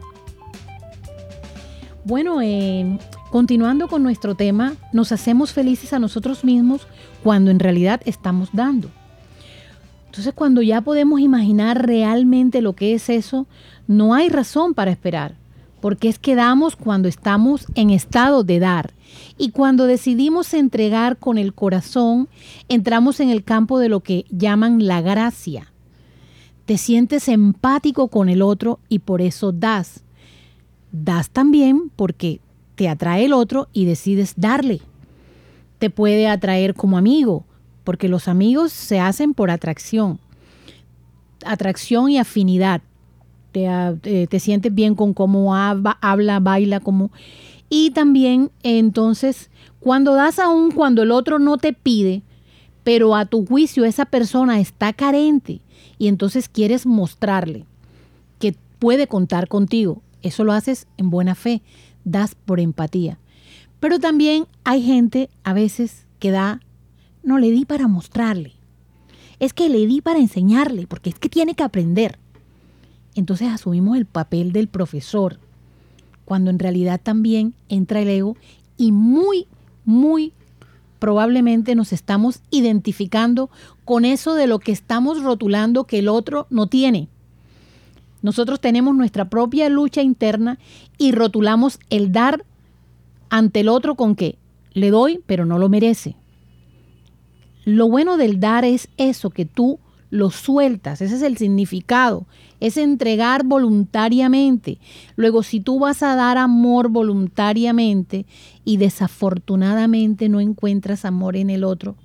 Bueno, 2.05 2.41
eh, 2.41 2.97
continuando 3.31 3.87
con 3.87 4.03
nuestro 4.03 4.35
tema, 4.35 4.73
nos 4.91 5.11
hacemos 5.11 5.53
felices 5.53 5.93
a 5.93 5.99
nosotros 5.99 6.43
mismos 6.43 6.87
cuando 7.23 7.51
en 7.51 7.59
realidad 7.59 8.01
estamos 8.05 8.49
dando. 8.53 8.89
Entonces, 10.13 10.35
cuando 10.35 10.61
ya 10.61 10.81
podemos 10.81 11.21
imaginar 11.21 11.87
realmente 11.87 12.61
lo 12.61 12.73
que 12.73 12.93
es 12.93 13.09
eso, 13.09 13.47
no 13.87 14.13
hay 14.13 14.29
razón 14.29 14.75
para 14.75 14.91
esperar, 14.91 15.33
porque 15.81 16.07
es 16.07 16.19
que 16.19 16.35
damos 16.35 16.75
cuando 16.75 17.07
estamos 17.07 17.65
en 17.73 17.89
estado 17.89 18.43
de 18.43 18.59
dar. 18.59 18.93
Y 19.39 19.49
cuando 19.49 19.87
decidimos 19.87 20.53
entregar 20.53 21.17
con 21.17 21.39
el 21.39 21.55
corazón, 21.55 22.29
entramos 22.69 23.21
en 23.21 23.31
el 23.31 23.43
campo 23.43 23.79
de 23.79 23.89
lo 23.89 24.01
que 24.01 24.25
llaman 24.29 24.85
la 24.85 25.01
gracia. 25.01 25.73
Te 26.67 26.77
sientes 26.77 27.27
empático 27.27 28.07
con 28.07 28.29
el 28.29 28.43
otro 28.43 28.77
y 28.89 28.99
por 28.99 29.19
eso 29.19 29.51
das. 29.51 30.03
Das 30.91 31.31
también 31.31 31.89
porque 31.95 32.39
te 32.75 32.87
atrae 32.87 33.25
el 33.25 33.33
otro 33.33 33.67
y 33.73 33.85
decides 33.85 34.35
darle. 34.37 34.81
Te 35.79 35.89
puede 35.89 36.27
atraer 36.27 36.75
como 36.75 36.99
amigo, 36.99 37.45
porque 37.83 38.07
los 38.07 38.27
amigos 38.27 38.71
se 38.71 38.99
hacen 38.99 39.33
por 39.33 39.51
atracción. 39.51 40.19
Atracción 41.45 42.09
y 42.09 42.17
afinidad. 42.17 42.81
Ah, 43.67 43.93
eh, 44.03 44.27
te, 44.27 44.39
sientes 44.39 44.73
bien 44.73 44.95
con 44.95 45.13
cómo 45.13 45.55
habla, 45.55 46.39
baila, 46.39 46.79
como... 46.79 47.11
Y 47.69 47.91
también 47.91 48.51
entonces, 48.61 49.49
cuando 49.79 50.13
das 50.13 50.39
aún 50.39 50.71
cuando 50.71 51.03
el 51.03 51.11
otro 51.11 51.39
no 51.39 51.57
te 51.57 51.73
pide, 51.73 52.21
pero 52.83 53.15
a 53.15 53.25
tu 53.25 53.45
juicio 53.45 53.85
esa 53.85 54.05
persona 54.05 54.59
está 54.59 54.93
carente 54.93 55.61
y 55.97 56.07
entonces 56.07 56.49
quieres 56.49 56.85
mostrarle 56.85 57.65
que 58.39 58.55
puede 58.79 59.07
contar 59.07 59.47
contigo, 59.47 60.01
eso 60.21 60.43
lo 60.43 60.53
haces 60.53 60.87
en 60.97 61.09
buena 61.09 61.33
fe, 61.33 61.61
das 62.03 62.35
por 62.35 62.59
empatía. 62.59 63.17
Pero 63.79 63.99
también 63.99 64.45
hay 64.63 64.81
gente 64.83 65.29
a 65.43 65.53
veces 65.53 66.05
que 66.19 66.31
da, 66.31 66.61
no 67.23 67.39
le 67.39 67.51
di 67.51 67.65
para 67.65 67.87
mostrarle, 67.87 68.53
es 69.39 69.53
que 69.53 69.69
le 69.69 69.85
di 69.87 70.01
para 70.01 70.19
enseñarle, 70.19 70.87
porque 70.87 71.09
es 71.09 71.19
que 71.19 71.29
tiene 71.29 71.55
que 71.55 71.63
aprender 71.63 72.19
entonces 73.15 73.49
asumimos 73.49 73.97
el 73.97 74.05
papel 74.05 74.51
del 74.51 74.67
profesor, 74.67 75.39
cuando 76.25 76.49
en 76.49 76.59
realidad 76.59 76.99
también 77.01 77.53
entra 77.69 78.01
el 78.01 78.09
ego 78.09 78.35
y 78.77 78.91
muy, 78.91 79.47
muy 79.85 80.33
probablemente 80.99 81.75
nos 81.75 81.91
estamos 81.91 82.41
identificando 82.49 83.49
con 83.85 84.05
eso 84.05 84.35
de 84.35 84.47
lo 84.47 84.59
que 84.59 84.71
estamos 84.71 85.21
rotulando 85.21 85.83
que 85.83 85.99
el 85.99 86.07
otro 86.07 86.47
no 86.49 86.67
tiene. 86.67 87.09
Nosotros 88.21 88.61
tenemos 88.61 88.95
nuestra 88.95 89.29
propia 89.29 89.67
lucha 89.67 90.01
interna 90.01 90.57
y 90.97 91.11
rotulamos 91.11 91.79
el 91.89 92.13
dar 92.13 92.45
ante 93.29 93.59
el 93.59 93.67
otro 93.67 93.95
con 93.95 94.15
que 94.15 94.37
le 94.71 94.91
doy, 94.91 95.19
pero 95.25 95.45
no 95.45 95.59
lo 95.59 95.67
merece. 95.67 96.15
Lo 97.65 97.87
bueno 97.87 98.17
del 98.17 98.39
dar 98.39 98.65
es 98.65 98.89
eso, 98.97 99.29
que 99.29 99.45
tú 99.45 99.79
lo 100.09 100.29
sueltas, 100.29 101.01
ese 101.01 101.15
es 101.15 101.21
el 101.23 101.37
significado, 101.37 102.27
es 102.59 102.77
entregar 102.77 103.43
voluntariamente. 103.43 104.77
Luego, 105.15 105.41
si 105.41 105.59
tú 105.59 105.79
vas 105.79 106.03
a 106.03 106.15
dar 106.15 106.37
amor 106.37 106.89
voluntariamente 106.89 108.27
y 108.63 108.77
desafortunadamente 108.77 110.29
no 110.29 110.39
encuentras 110.39 111.03
amor 111.03 111.35
en 111.35 111.49
el 111.49 111.63
otro, 111.63 111.95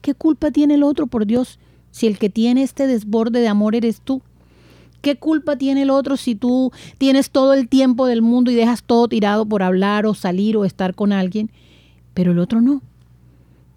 ¿qué 0.00 0.14
culpa 0.14 0.50
tiene 0.50 0.74
el 0.74 0.82
otro, 0.82 1.06
por 1.06 1.26
Dios, 1.26 1.60
si 1.92 2.08
el 2.08 2.18
que 2.18 2.28
tiene 2.28 2.64
este 2.64 2.88
desborde 2.88 3.40
de 3.40 3.48
amor 3.48 3.76
eres 3.76 4.00
tú? 4.00 4.20
¿Qué 5.00 5.16
culpa 5.16 5.56
tiene 5.56 5.82
el 5.82 5.90
otro 5.90 6.16
si 6.16 6.34
tú 6.34 6.72
tienes 6.98 7.30
todo 7.30 7.52
el 7.52 7.68
tiempo 7.68 8.06
del 8.06 8.20
mundo 8.20 8.50
y 8.50 8.54
dejas 8.54 8.82
todo 8.82 9.06
tirado 9.06 9.46
por 9.46 9.62
hablar 9.62 10.06
o 10.06 10.14
salir 10.14 10.56
o 10.56 10.64
estar 10.64 10.94
con 10.94 11.12
alguien, 11.12 11.52
pero 12.14 12.32
el 12.32 12.40
otro 12.40 12.60
no? 12.60 12.82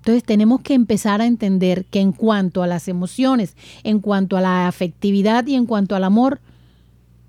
Entonces 0.07 0.23
tenemos 0.23 0.61
que 0.61 0.73
empezar 0.73 1.19
a 1.19 1.25
entender 1.25 1.83
que 1.83 1.99
en 1.99 2.13
cuanto 2.13 2.63
a 2.63 2.67
las 2.67 2.87
emociones, 2.87 3.57
en 3.83 3.99
cuanto 3.99 4.37
a 4.37 4.41
la 4.41 4.69
afectividad 4.69 5.45
y 5.47 5.55
en 5.55 5.65
cuanto 5.65 5.97
al 5.97 6.05
amor, 6.05 6.39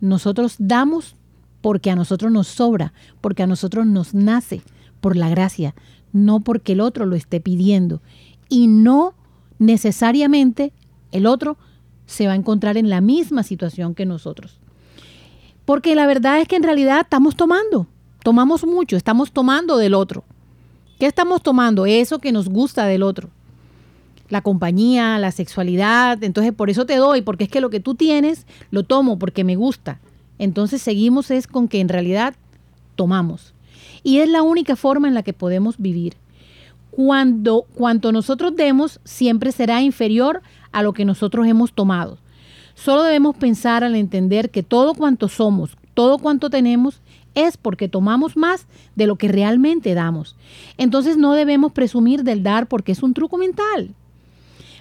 nosotros 0.01 0.55
damos 0.61 1.17
porque 1.61 1.91
a 1.91 1.97
nosotros 1.97 2.31
nos 2.31 2.47
sobra, 2.47 2.93
porque 3.21 3.43
a 3.43 3.49
nosotros 3.49 3.85
nos 3.85 4.15
nace 4.15 4.63
por 5.01 5.17
la 5.17 5.29
gracia, 5.29 5.75
no 6.13 6.39
porque 6.39 6.75
el 6.75 6.81
otro 6.81 7.05
lo 7.05 7.17
esté 7.17 7.41
pidiendo. 7.41 8.01
Y 8.49 8.69
no 8.69 9.15
necesariamente 9.59 10.73
el 11.11 11.27
otro 11.27 11.57
se 12.07 12.29
va 12.29 12.35
a 12.35 12.37
encontrar 12.37 12.77
en 12.77 12.91
la 12.91 13.01
misma 13.01 13.43
situación 13.43 13.97
que 13.97 14.07
nosotros. 14.07 14.61
Porque 15.65 15.97
la 15.97 16.07
verdad 16.07 16.41
es 16.41 16.47
que 16.47 16.55
en 16.55 16.63
realidad 16.63 17.01
estamos 17.01 17.35
tomando, 17.35 17.89
tomamos 18.23 18.65
mucho, 18.65 18.97
estamos 18.97 19.33
tomando 19.33 19.79
del 19.79 19.95
otro. 19.95 20.23
¿Qué 20.99 21.07
estamos 21.07 21.43
tomando? 21.43 21.87
Eso 21.87 22.19
que 22.19 22.33
nos 22.33 22.49
gusta 22.49 22.87
del 22.87 23.05
otro. 23.05 23.31
La 24.29 24.43
compañía, 24.43 25.19
la 25.19 25.31
sexualidad. 25.31 26.23
Entonces, 26.25 26.53
por 26.53 26.71
eso 26.71 26.87
te 26.87 26.97
doy, 26.97 27.23
porque 27.23 27.45
es 27.45 27.51
que 27.51 27.61
lo 27.61 27.71
que 27.71 27.79
tú 27.79 27.95
tienes, 27.95 28.47
lo 28.71 28.83
tomo 28.83 29.19
porque 29.19 29.45
me 29.45 29.55
gusta. 29.55 30.01
Entonces, 30.39 30.83
seguimos 30.83 31.31
es 31.31 31.47
con 31.47 31.69
que 31.69 31.81
en 31.81 31.89
realidad 31.89 32.35
tomamos. 32.97 33.55
Y 34.03 34.19
es 34.19 34.29
la 34.29 34.43
única 34.43 34.75
forma 34.75 35.07
en 35.07 35.15
la 35.15 35.23
que 35.23 35.33
podemos 35.33 35.79
vivir. 35.79 36.15
Cuando 36.91 37.65
cuanto 37.75 38.11
nosotros 38.11 38.57
demos, 38.57 38.99
siempre 39.05 39.53
será 39.53 39.81
inferior 39.83 40.43
a 40.73 40.83
lo 40.83 40.93
que 40.93 41.05
nosotros 41.05 41.47
hemos 41.47 41.73
tomado. 41.73 42.19
Solo 42.75 43.05
debemos 43.05 43.37
pensar 43.37 43.85
al 43.85 43.95
entender 43.95 44.51
que 44.51 44.65
todo 44.65 44.95
cuanto 44.95 45.29
somos, 45.29 45.77
todo 45.95 46.19
cuanto 46.19 46.51
tenemos, 46.51 47.01
es 47.47 47.57
porque 47.57 47.89
tomamos 47.89 48.37
más 48.37 48.67
de 48.97 49.07
lo 49.07 49.17
que 49.17 49.29
realmente 49.29 49.95
damos. 49.95 50.37
Entonces 50.77 51.17
no 51.17 51.35
debemos 51.35 51.73
presumir 51.73 52.25
del 52.25 52.43
dar 52.43 52.67
porque 52.67 52.93
es 52.93 53.03
un 53.03 53.15
truco 53.15 53.39
mental. 53.39 53.95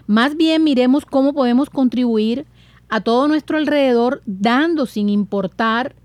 Más 0.08 0.38
bien 0.38 0.64
miremos 0.64 1.06
cómo 1.06 1.34
podemos 1.34 1.70
contribuir 1.70 2.46
a 2.90 3.02
todo 3.02 3.28
nuestro 3.28 3.58
alrededor 3.58 4.22
dando 4.26 4.86
sin 4.86 5.10
importar 5.10 5.96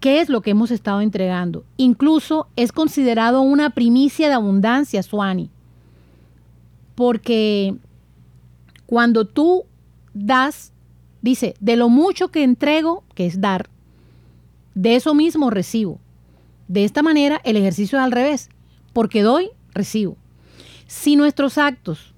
qué 0.00 0.20
es 0.20 0.28
lo 0.28 0.40
que 0.40 0.50
hemos 0.50 0.70
estado 0.70 1.00
entregando. 1.00 1.64
Incluso 1.76 2.48
es 2.56 2.72
considerado 2.72 3.40
una 3.40 3.70
primicia 3.70 4.28
de 4.28 4.34
abundancia, 4.34 5.02
Suani. 5.02 5.50
Porque 6.94 7.74
cuando 8.86 9.24
tú 9.24 9.64
das, 10.14 10.72
dice, 11.22 11.54
de 11.60 11.76
lo 11.76 11.88
mucho 11.88 12.28
que 12.28 12.42
entrego, 12.42 13.04
que 13.14 13.26
es 13.26 13.40
dar, 13.40 13.68
de 14.74 14.96
eso 14.96 15.14
mismo 15.14 15.50
recibo. 15.50 16.00
De 16.68 16.84
esta 16.84 17.02
manera 17.02 17.40
el 17.44 17.56
ejercicio 17.56 17.98
es 17.98 18.04
al 18.04 18.12
revés, 18.12 18.48
porque 18.92 19.22
doy, 19.22 19.50
recibo. 19.74 20.16
Si 20.86 21.16
nuestros 21.16 21.58
actos 21.58 22.14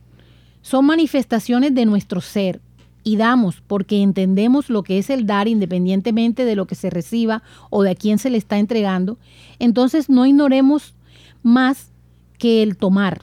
son 0.62 0.87
manifestaciones 0.87 1.75
de 1.75 1.87
nuestro 1.87 2.20
ser 2.20 2.61
y 3.02 3.16
damos 3.16 3.61
porque 3.66 4.02
entendemos 4.02 4.70
lo 4.70 4.82
que 4.82 4.99
es 4.99 5.11
el 5.11 5.26
dar 5.26 5.49
independientemente 5.49 6.44
de 6.44 6.56
lo 6.56 6.66
que 6.66 6.75
se 6.75 6.90
reciba 6.90 7.42
o 7.70 7.82
de 7.82 7.90
a 7.90 7.94
quién 7.94 8.18
se 8.18 8.30
le 8.30 8.38
está 8.38 8.58
entregando, 8.58 9.18
entonces 9.58 10.08
no 10.08 10.26
ignoremos 10.26 10.94
más 11.42 11.90
que 12.38 12.62
el 12.62 12.76
tomar 12.76 13.23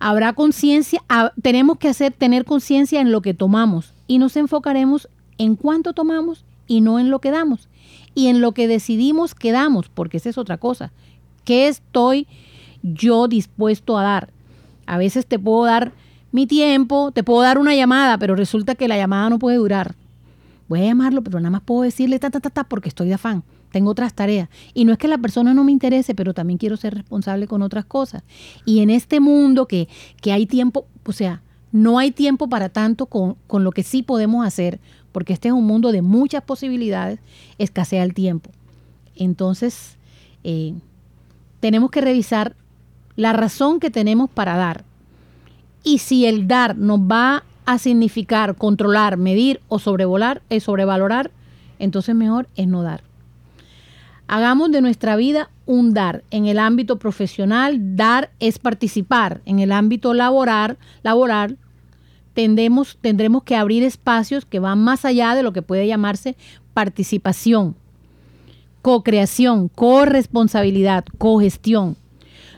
habrá 0.00 0.32
conciencia, 0.32 1.02
tenemos 1.40 1.78
que 1.78 1.88
hacer, 1.88 2.12
tener 2.12 2.44
conciencia 2.44 3.00
en 3.00 3.12
lo 3.12 3.20
que 3.20 3.34
tomamos 3.34 3.92
y 4.08 4.18
nos 4.18 4.34
enfocaremos 4.36 5.08
en 5.38 5.54
cuánto 5.54 5.92
tomamos 5.92 6.44
y 6.70 6.82
no 6.82 7.00
en 7.00 7.10
lo 7.10 7.18
que 7.18 7.32
damos. 7.32 7.68
Y 8.14 8.28
en 8.28 8.40
lo 8.40 8.52
que 8.52 8.68
decidimos 8.68 9.34
que 9.34 9.50
damos, 9.50 9.88
porque 9.88 10.18
esa 10.18 10.30
es 10.30 10.38
otra 10.38 10.56
cosa. 10.56 10.92
¿Qué 11.44 11.66
estoy 11.66 12.28
yo 12.82 13.26
dispuesto 13.26 13.98
a 13.98 14.04
dar? 14.04 14.32
A 14.86 14.96
veces 14.96 15.26
te 15.26 15.40
puedo 15.40 15.64
dar 15.64 15.92
mi 16.30 16.46
tiempo, 16.46 17.10
te 17.10 17.24
puedo 17.24 17.42
dar 17.42 17.58
una 17.58 17.74
llamada, 17.74 18.18
pero 18.18 18.36
resulta 18.36 18.76
que 18.76 18.86
la 18.86 18.96
llamada 18.96 19.28
no 19.30 19.40
puede 19.40 19.56
durar. 19.56 19.96
Voy 20.68 20.80
a 20.80 20.84
llamarlo, 20.84 21.22
pero 21.22 21.40
nada 21.40 21.50
más 21.50 21.62
puedo 21.62 21.82
decirle 21.82 22.20
ta, 22.20 22.30
ta, 22.30 22.38
ta, 22.38 22.50
ta, 22.50 22.62
porque 22.62 22.88
estoy 22.88 23.08
de 23.08 23.14
afán 23.14 23.42
tengo 23.72 23.90
otras 23.90 24.14
tareas. 24.14 24.48
Y 24.74 24.84
no 24.84 24.92
es 24.92 24.98
que 24.98 25.06
la 25.06 25.18
persona 25.18 25.54
no 25.54 25.62
me 25.64 25.70
interese, 25.72 26.14
pero 26.14 26.34
también 26.34 26.58
quiero 26.58 26.76
ser 26.76 26.92
responsable 26.94 27.46
con 27.46 27.62
otras 27.62 27.84
cosas. 27.84 28.24
Y 28.64 28.80
en 28.80 28.90
este 28.90 29.20
mundo 29.20 29.66
que, 29.66 29.88
que 30.20 30.32
hay 30.32 30.46
tiempo, 30.46 30.86
o 31.04 31.12
sea, 31.12 31.42
no 31.72 31.98
hay 31.98 32.10
tiempo 32.10 32.48
para 32.48 32.68
tanto 32.68 33.06
con, 33.06 33.36
con, 33.46 33.62
lo 33.62 33.70
que 33.70 33.84
sí 33.84 34.02
podemos 34.02 34.44
hacer, 34.44 34.80
porque 35.12 35.32
este 35.32 35.48
es 35.48 35.54
un 35.54 35.66
mundo 35.66 35.92
de 35.92 36.02
muchas 36.02 36.42
posibilidades, 36.42 37.20
escasea 37.58 38.02
el 38.04 38.14
tiempo. 38.14 38.50
Entonces, 39.16 39.96
eh, 40.44 40.74
tenemos 41.60 41.90
que 41.90 42.00
revisar 42.00 42.54
la 43.16 43.32
razón 43.32 43.80
que 43.80 43.90
tenemos 43.90 44.30
para 44.30 44.56
dar. 44.56 44.84
Y 45.82 45.98
si 45.98 46.26
el 46.26 46.46
dar 46.48 46.76
nos 46.76 47.00
va 47.00 47.44
a 47.66 47.78
significar 47.78 48.56
controlar, 48.56 49.16
medir 49.16 49.60
o 49.68 49.78
sobrevolar, 49.78 50.42
eh, 50.50 50.60
sobrevalorar, 50.60 51.30
entonces 51.78 52.14
mejor 52.14 52.48
es 52.56 52.66
no 52.66 52.82
dar. 52.82 53.02
Hagamos 54.26 54.70
de 54.70 54.80
nuestra 54.80 55.16
vida 55.16 55.50
un 55.66 55.92
dar. 55.92 56.22
En 56.30 56.46
el 56.46 56.58
ámbito 56.58 56.98
profesional, 56.98 57.96
dar 57.96 58.30
es 58.38 58.58
participar. 58.58 59.40
En 59.44 59.58
el 59.58 59.72
ámbito 59.72 60.14
laboral, 60.14 60.78
laboral 61.02 61.58
tendremos, 62.34 62.98
tendremos 63.00 63.42
que 63.42 63.56
abrir 63.56 63.82
espacios 63.82 64.44
que 64.44 64.58
van 64.58 64.82
más 64.82 65.04
allá 65.04 65.34
de 65.34 65.42
lo 65.42 65.52
que 65.52 65.62
puede 65.62 65.86
llamarse 65.86 66.36
participación, 66.74 67.74
co-creación, 68.82 69.68
corresponsabilidad, 69.68 71.04
cogestión. 71.18 71.96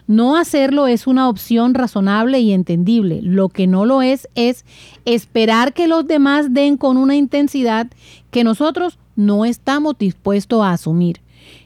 No 0.07 0.37
hacerlo 0.37 0.89
es 0.89 1.07
una 1.07 1.29
opción 1.29 1.75
razonable 1.75 2.41
y 2.41 2.53
entendible. 2.53 3.21
Lo 3.23 3.49
que 3.49 3.67
no 3.67 3.87
lo 3.87 4.03
es 4.03 4.29
es 4.35 4.65
esperar 5.05 5.73
que 5.73 5.89
los 5.89 6.07
demás 6.07 6.53
den 6.53 6.77
con 6.77 6.97
una 6.97 7.17
intensidad 7.17 7.89
que 8.31 8.45
nosotros 8.45 8.99
no 9.17 9.45
estamos 9.45 9.97
dispuestos 9.97 10.63
a 10.63 10.73
asumir. 10.73 11.21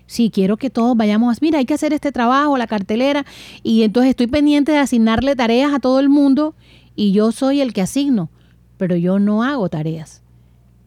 Si 0.06 0.30
quiero 0.30 0.56
que 0.56 0.70
todos 0.70 0.96
vayamos 0.96 1.36
a, 1.36 1.38
mira, 1.40 1.58
hay 1.58 1.64
que 1.64 1.74
hacer 1.74 1.92
este 1.92 2.12
trabajo, 2.12 2.56
la 2.56 2.66
cartelera, 2.66 3.26
y 3.62 3.82
entonces 3.82 4.10
estoy 4.10 4.28
pendiente 4.28 4.72
de 4.72 4.78
asignarle 4.78 5.34
tareas 5.34 5.74
a 5.74 5.80
todo 5.80 5.98
el 5.98 6.08
mundo 6.08 6.54
y 6.96 7.12
yo 7.12 7.30
soy 7.30 7.60
el 7.60 7.72
que 7.72 7.82
asigno, 7.82 8.30
pero 8.78 8.96
yo 8.96 9.18
no 9.18 9.42
hago 9.42 9.68
tareas. 9.68 10.22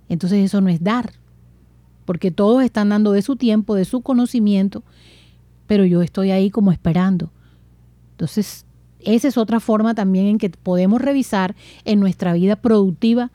Entonces 0.10 0.44
eso 0.44 0.60
no 0.60 0.70
es 0.70 0.84
dar, 0.84 1.14
porque 2.06 2.32
todos 2.32 2.64
están 2.64 2.90
dando 2.90 3.12
de 3.12 3.22
su 3.22 3.36
tiempo, 3.36 3.76
de 3.76 3.86
su 3.86 4.02
conocimiento, 4.02 4.84
pero 5.68 5.86
yo 5.86 6.02
estoy 6.02 6.32
ahí 6.32 6.50
como 6.50 6.72
esperando. 6.72 7.32
Entonces, 8.12 8.66
esa 9.02 9.28
es 9.28 9.38
otra 9.38 9.60
forma 9.60 9.94
también 9.94 10.26
en 10.26 10.38
que 10.40 10.50
podemos 10.50 11.02
revisar 11.02 11.56
en 11.86 12.00
nuestra 12.00 12.34
vida 12.34 12.56
productiva 12.56 13.32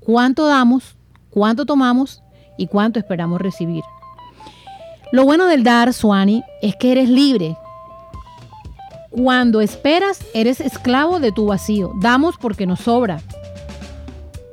cuánto 0.00 0.46
damos, 0.46 0.96
cuánto 1.30 1.64
tomamos 1.64 2.22
y 2.58 2.66
cuánto 2.66 2.98
esperamos 2.98 3.40
recibir. 3.40 3.84
Lo 5.12 5.24
bueno 5.24 5.46
del 5.46 5.62
dar, 5.62 5.92
Suani, 5.92 6.42
es 6.60 6.74
que 6.76 6.92
eres 6.92 7.08
libre. 7.08 7.56
Cuando 9.10 9.60
esperas, 9.60 10.20
eres 10.34 10.60
esclavo 10.60 11.20
de 11.20 11.32
tu 11.32 11.46
vacío. 11.46 11.92
Damos 12.00 12.36
porque 12.36 12.66
nos 12.66 12.80
sobra. 12.80 13.20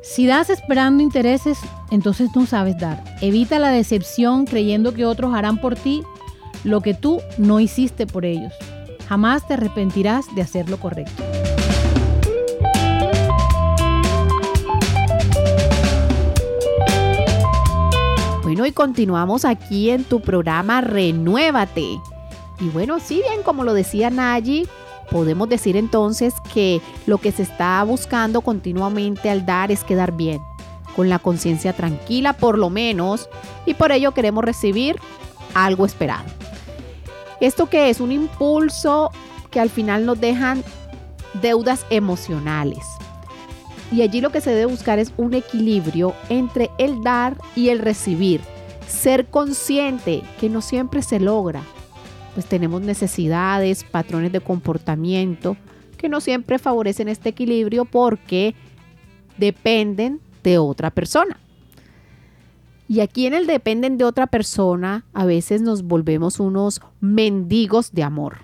Si 0.02 0.28
das 0.28 0.50
esperando 0.50 1.02
intereses, 1.02 1.58
entonces 1.90 2.30
no 2.36 2.46
sabes 2.46 2.78
dar. 2.78 3.04
Evita 3.22 3.60
la 3.60 3.70
decepción 3.70 4.46
creyendo 4.46 4.94
que 4.94 5.06
otros 5.06 5.34
harán 5.34 5.60
por 5.60 5.76
ti 5.76 6.04
lo 6.64 6.82
que 6.82 6.94
tú 6.94 7.20
no 7.38 7.60
hiciste 7.60 8.06
por 8.08 8.26
ellos. 8.26 8.54
Jamás 9.10 9.48
te 9.48 9.56
arrepentirás 9.56 10.26
de 10.36 10.42
hacer 10.42 10.70
lo 10.70 10.78
correcto. 10.80 11.24
Bueno, 18.44 18.66
y 18.66 18.72
continuamos 18.72 19.46
aquí 19.46 19.90
en 19.90 20.04
tu 20.04 20.22
programa 20.22 20.82
Renuévate. 20.82 22.00
Y 22.60 22.70
bueno, 22.70 23.00
sí, 23.00 23.22
bien, 23.28 23.44
como 23.44 23.64
lo 23.64 23.74
decía 23.74 24.10
Nayi, 24.10 24.68
podemos 25.12 25.50
decir 25.50 25.76
entonces 25.76 26.34
que 26.54 26.82
lo 27.06 27.18
que 27.18 27.32
se 27.32 27.44
está 27.44 27.84
buscando 27.84 28.42
continuamente 28.42 29.30
al 29.30 29.46
dar 29.46 29.72
es 29.72 29.84
quedar 29.84 30.12
bien, 30.14 30.42
con 30.96 31.10
la 31.10 31.20
conciencia 31.20 31.74
tranquila 31.74 32.34
por 32.34 32.58
lo 32.58 32.70
menos, 32.70 33.30
y 33.66 33.74
por 33.74 33.92
ello 33.92 34.14
queremos 34.14 34.44
recibir 34.44 34.98
algo 35.54 35.86
esperado. 35.86 36.26
¿Esto 37.40 37.68
que 37.68 37.90
es? 37.90 38.00
Un 38.00 38.12
impulso 38.12 39.12
que 39.52 39.60
al 39.60 39.70
final 39.70 40.06
nos 40.06 40.20
dejan 40.20 40.64
deudas 41.42 41.86
emocionales. 41.90 42.86
Y 43.92 44.02
allí 44.02 44.22
lo 44.22 44.32
que 44.32 44.42
se 44.42 44.52
debe 44.52 44.66
buscar 44.66 44.98
es 44.98 45.14
un 45.18 45.34
equilibrio 45.34 46.16
entre 46.30 46.72
el 46.78 47.04
dar 47.04 47.38
y 47.56 47.70
el 47.70 47.80
recibir. 47.80 48.42
Ser 48.88 49.28
consciente 49.28 50.24
que 50.40 50.50
no 50.50 50.62
siempre 50.62 51.02
se 51.02 51.20
logra. 51.20 51.62
Pues 52.34 52.46
tenemos 52.48 52.82
necesidades, 52.82 53.84
patrones 53.84 54.32
de 54.32 54.42
comportamiento 54.42 55.58
que 55.98 56.10
no 56.10 56.20
siempre 56.20 56.60
favorecen 56.60 57.08
este 57.08 57.30
equilibrio 57.30 57.86
porque 57.86 58.56
dependen 59.38 60.20
de 60.44 60.58
otra 60.58 60.92
persona. 60.92 61.40
Y 62.90 63.00
aquí 63.00 63.26
en 63.26 63.34
el 63.34 63.48
dependen 63.48 63.98
de 63.98 64.04
otra 64.04 64.28
persona, 64.28 65.06
a 65.14 65.26
veces 65.26 65.62
nos 65.62 65.84
volvemos 65.84 66.40
unos 66.40 66.82
mendigos 67.00 67.94
de 67.94 68.04
amor. 68.04 68.40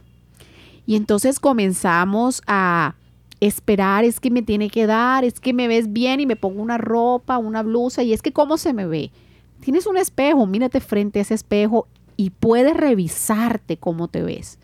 Y 0.86 0.96
entonces 0.96 1.40
comenzamos 1.40 2.42
a 2.48 2.96
esperar, 3.42 4.06
es 4.06 4.20
que 4.20 4.32
me 4.32 4.42
tiene 4.42 4.70
que 4.70 4.88
dar, 4.88 5.24
es 5.24 5.40
que 5.40 5.54
me 5.54 5.68
ves 5.68 5.92
bien 5.92 6.20
y 6.20 6.26
me 6.26 6.36
pongo 6.36 6.62
una 6.62 6.78
ropa, 6.78 7.38
una 7.38 7.62
blusa 7.62 8.04
y 8.04 8.14
es 8.14 8.22
que 8.22 8.32
cómo 8.32 8.58
se 8.58 8.74
me 8.74 8.88
ve. 8.88 9.12
Tienes 9.60 9.86
un 9.86 9.98
espejo, 9.98 10.46
mírate 10.48 10.80
frente 10.80 11.20
a 11.20 11.22
ese 11.22 11.34
espejo 11.34 11.88
y 12.20 12.32
puedes 12.32 12.76
revisarte 12.76 13.78
cómo 13.78 14.10
te 14.10 14.22
ves. 14.22 14.60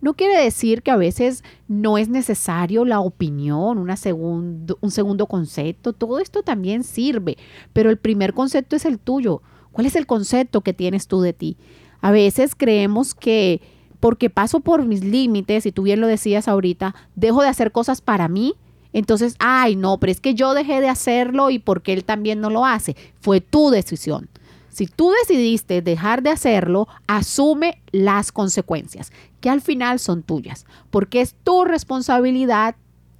No 0.00 0.14
quiere 0.14 0.40
decir 0.40 0.82
que 0.82 0.92
a 0.92 0.96
veces 0.96 1.42
no 1.66 1.98
es 1.98 2.08
necesario 2.08 2.84
la 2.84 3.00
opinión, 3.00 3.76
un 3.78 4.90
segundo 4.92 5.26
concepto, 5.26 5.94
todo 5.94 6.20
esto 6.20 6.44
también 6.44 6.84
sirve, 6.84 7.36
pero 7.72 7.90
el 7.90 7.96
primer 7.96 8.34
concepto 8.34 8.76
es 8.76 8.84
el 8.84 9.00
tuyo. 9.00 9.42
¿Cuál 9.72 9.88
es 9.88 9.96
el 9.96 10.06
concepto 10.06 10.60
que 10.60 10.74
tienes 10.74 11.08
tú 11.08 11.20
de 11.22 11.32
ti? 11.32 11.56
A 12.00 12.12
veces 12.12 12.54
creemos 12.54 13.16
que 13.16 13.60
porque 13.98 14.30
paso 14.30 14.60
por 14.60 14.86
mis 14.86 15.02
límites, 15.02 15.66
y 15.66 15.72
tú 15.72 15.82
bien 15.82 16.00
lo 16.00 16.06
decías 16.06 16.46
ahorita, 16.46 16.94
dejo 17.16 17.42
de 17.42 17.48
hacer 17.48 17.72
cosas 17.72 18.00
para 18.00 18.28
mí, 18.28 18.54
entonces, 18.92 19.34
ay, 19.40 19.74
no, 19.74 19.98
pero 19.98 20.12
es 20.12 20.20
que 20.20 20.34
yo 20.34 20.54
dejé 20.54 20.80
de 20.80 20.88
hacerlo 20.88 21.50
y 21.50 21.58
porque 21.58 21.94
él 21.94 22.04
también 22.04 22.40
no 22.40 22.48
lo 22.48 22.64
hace. 22.64 22.94
Fue 23.20 23.40
tu 23.40 23.70
decisión. 23.70 24.28
Si 24.72 24.86
tú 24.86 25.12
decidiste 25.20 25.82
dejar 25.82 26.22
de 26.22 26.30
hacerlo, 26.30 26.88
asume 27.06 27.82
las 27.92 28.32
consecuencias, 28.32 29.12
que 29.42 29.50
al 29.50 29.60
final 29.60 29.98
son 29.98 30.22
tuyas, 30.22 30.64
porque 30.90 31.20
es 31.20 31.36
tu 31.44 31.64
responsabilidad 31.64 32.74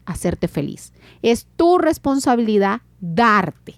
hacerte 0.06 0.48
feliz. 0.48 0.94
Es 1.20 1.46
tu 1.56 1.76
responsabilidad 1.76 2.80
darte. 3.00 3.74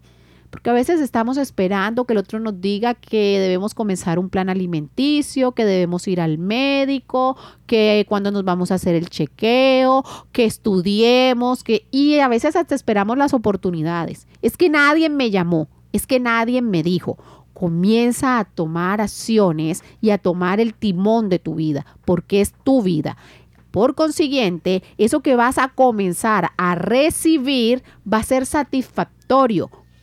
Porque 0.51 0.71
a 0.71 0.73
veces 0.73 1.01
estamos 1.01 1.37
esperando 1.37 2.05
que 2.05 2.13
el 2.13 2.19
otro 2.19 2.39
nos 2.39 2.61
diga 2.61 2.95
que 2.95 3.41
debemos 3.41 3.75
comenzar 3.75 4.21
un 4.21 4.31
plan 4.31 4.49
alimenticio, 4.49 5.51
que 5.51 5.65
debemos 5.65 6.07
ir 6.07 6.21
al 6.21 6.39
médico, 6.39 7.37
que 7.67 8.07
cuando 8.09 8.31
nos 8.31 8.45
vamos 8.45 8.71
a 8.71 8.77
hacer 8.77 8.95
el 8.95 9.11
chequeo, 9.11 10.05
que 10.31 10.45
estudiemos, 10.45 11.65
que 11.65 11.89
y 11.91 12.21
a 12.21 12.29
veces 12.29 12.55
hasta 12.55 12.77
esperamos 12.77 13.19
las 13.19 13.35
oportunidades. 13.35 14.29
Es 14.43 14.57
que 14.57 14.71
nadie 14.71 15.09
me 15.09 15.33
llamó, 15.33 15.67
es 15.93 16.07
que 16.07 16.21
nadie 16.21 16.63
me 16.63 16.85
dijo. 16.85 17.19
Comienza 17.55 18.39
a 18.39 18.45
tomar 18.45 19.01
acciones 19.01 19.83
y 20.03 20.11
a 20.11 20.19
tomar 20.19 20.61
el 20.61 20.75
timón 20.75 21.31
de 21.31 21.39
tu 21.39 21.55
vida, 21.55 21.87
porque 22.05 22.43
es 22.43 22.53
tu 22.65 22.83
vida. 22.83 23.17
Por 23.71 23.95
consiguiente, 23.95 24.83
eso 24.99 25.21
que 25.21 25.35
vas 25.35 25.57
a 25.57 25.69
comenzar 25.69 26.51
a 26.59 26.75
recibir 26.75 27.83
va 28.07 28.19
a 28.19 28.23
ser 28.23 28.45
satisfactorio 28.45 29.15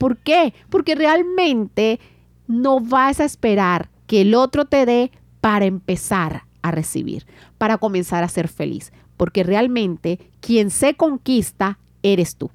¿Por 0.01 0.17
qué? 0.17 0.55
Porque 0.71 0.95
realmente 0.95 1.99
no 2.47 2.79
vas 2.79 3.19
a 3.19 3.25
esperar 3.25 3.91
que 4.07 4.21
el 4.21 4.33
otro 4.33 4.65
te 4.65 4.87
dé 4.87 5.11
para 5.41 5.65
empezar 5.65 6.45
a 6.63 6.71
recibir, 6.71 7.27
para 7.59 7.77
comenzar 7.77 8.23
a 8.23 8.27
ser 8.27 8.47
feliz, 8.47 8.91
porque 9.15 9.43
realmente 9.43 10.17
quien 10.39 10.71
se 10.71 10.95
conquista 10.95 11.77
eres 12.01 12.35
tú. 12.35 12.49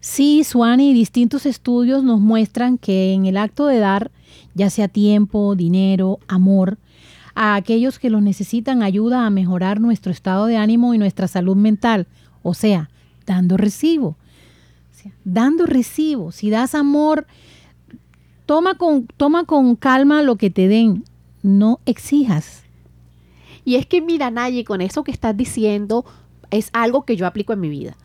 Sí, 0.00 0.44
Suani, 0.44 0.92
distintos 0.94 1.46
estudios 1.46 2.04
nos 2.04 2.20
muestran 2.20 2.78
que 2.78 3.12
en 3.12 3.26
el 3.26 3.36
acto 3.36 3.66
de 3.66 3.78
dar, 3.78 4.10
ya 4.54 4.70
sea 4.70 4.88
tiempo, 4.88 5.56
dinero, 5.56 6.18
amor, 6.28 6.78
a 7.34 7.54
aquellos 7.56 7.98
que 7.98 8.10
lo 8.10 8.20
necesitan 8.20 8.82
ayuda 8.82 9.26
a 9.26 9.30
mejorar 9.30 9.80
nuestro 9.80 10.12
estado 10.12 10.46
de 10.46 10.56
ánimo 10.56 10.94
y 10.94 10.98
nuestra 10.98 11.28
salud 11.28 11.56
mental, 11.56 12.06
o 12.42 12.54
sea, 12.54 12.88
dando 13.26 13.56
recibo 13.56 14.16
dando 15.24 15.66
recibo. 15.66 16.32
Si 16.32 16.50
das 16.50 16.74
amor, 16.74 17.26
toma 18.46 18.76
con, 18.76 19.06
toma 19.06 19.44
con 19.44 19.76
calma 19.76 20.22
lo 20.22 20.36
que 20.36 20.50
te 20.50 20.68
den, 20.68 21.04
no 21.42 21.80
exijas. 21.86 22.62
Y 23.64 23.76
es 23.76 23.86
que 23.86 24.00
mira, 24.00 24.30
Nayi, 24.30 24.64
con 24.64 24.80
eso 24.80 25.04
que 25.04 25.10
estás 25.10 25.36
diciendo, 25.36 26.04
es 26.50 26.70
algo 26.72 27.04
que 27.04 27.16
yo 27.16 27.26
aplico 27.26 27.52
en 27.52 27.60
mi 27.60 27.68
vida. 27.68 27.96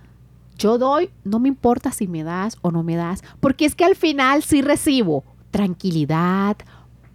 Yo 0.61 0.77
doy, 0.77 1.09
no 1.23 1.39
me 1.39 1.47
importa 1.47 1.91
si 1.91 2.07
me 2.07 2.23
das 2.23 2.57
o 2.61 2.69
no 2.71 2.83
me 2.83 2.95
das, 2.95 3.23
porque 3.39 3.65
es 3.65 3.73
que 3.73 3.83
al 3.83 3.95
final 3.95 4.43
sí 4.43 4.61
recibo 4.61 5.23
tranquilidad, 5.49 6.55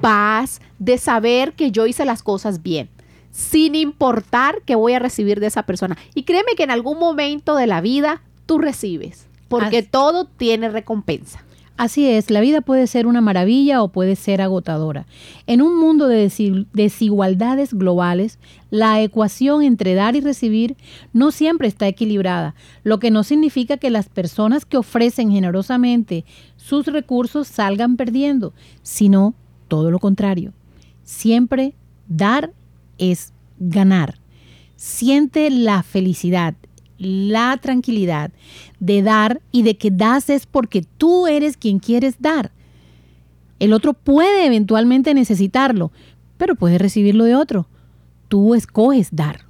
paz, 0.00 0.60
de 0.80 0.98
saber 0.98 1.54
que 1.54 1.70
yo 1.70 1.86
hice 1.86 2.04
las 2.04 2.24
cosas 2.24 2.62
bien, 2.62 2.88
sin 3.30 3.76
importar 3.76 4.62
que 4.62 4.74
voy 4.74 4.94
a 4.94 4.98
recibir 4.98 5.38
de 5.38 5.46
esa 5.46 5.62
persona. 5.62 5.96
Y 6.14 6.24
créeme 6.24 6.56
que 6.56 6.64
en 6.64 6.72
algún 6.72 6.98
momento 6.98 7.54
de 7.54 7.68
la 7.68 7.80
vida 7.80 8.20
tú 8.46 8.58
recibes 8.58 9.26
porque 9.48 9.82
todo 9.82 10.24
tiene 10.24 10.68
recompensa. 10.68 11.45
Así 11.76 12.08
es, 12.08 12.30
la 12.30 12.40
vida 12.40 12.62
puede 12.62 12.86
ser 12.86 13.06
una 13.06 13.20
maravilla 13.20 13.82
o 13.82 13.88
puede 13.88 14.16
ser 14.16 14.40
agotadora. 14.40 15.06
En 15.46 15.60
un 15.60 15.78
mundo 15.78 16.08
de 16.08 16.32
desigualdades 16.72 17.74
globales, 17.74 18.38
la 18.70 19.02
ecuación 19.02 19.62
entre 19.62 19.94
dar 19.94 20.16
y 20.16 20.20
recibir 20.20 20.76
no 21.12 21.30
siempre 21.32 21.68
está 21.68 21.86
equilibrada, 21.86 22.54
lo 22.82 22.98
que 22.98 23.10
no 23.10 23.24
significa 23.24 23.76
que 23.76 23.90
las 23.90 24.08
personas 24.08 24.64
que 24.64 24.78
ofrecen 24.78 25.30
generosamente 25.30 26.24
sus 26.56 26.86
recursos 26.86 27.46
salgan 27.46 27.98
perdiendo, 27.98 28.54
sino 28.82 29.34
todo 29.68 29.90
lo 29.90 29.98
contrario. 29.98 30.54
Siempre 31.02 31.74
dar 32.08 32.52
es 32.96 33.34
ganar. 33.58 34.18
Siente 34.76 35.50
la 35.50 35.82
felicidad, 35.82 36.54
la 36.98 37.56
tranquilidad 37.58 38.30
de 38.80 39.02
dar 39.02 39.40
y 39.52 39.62
de 39.62 39.76
que 39.76 39.90
das 39.90 40.30
es 40.30 40.46
porque 40.46 40.84
tú 40.96 41.26
eres 41.26 41.56
quien 41.56 41.78
quieres 41.78 42.16
dar. 42.20 42.52
El 43.58 43.72
otro 43.72 43.94
puede 43.94 44.46
eventualmente 44.46 45.14
necesitarlo, 45.14 45.92
pero 46.36 46.54
puede 46.54 46.78
recibirlo 46.78 47.24
de 47.24 47.34
otro. 47.34 47.66
Tú 48.28 48.54
escoges 48.54 49.14
dar. 49.14 49.46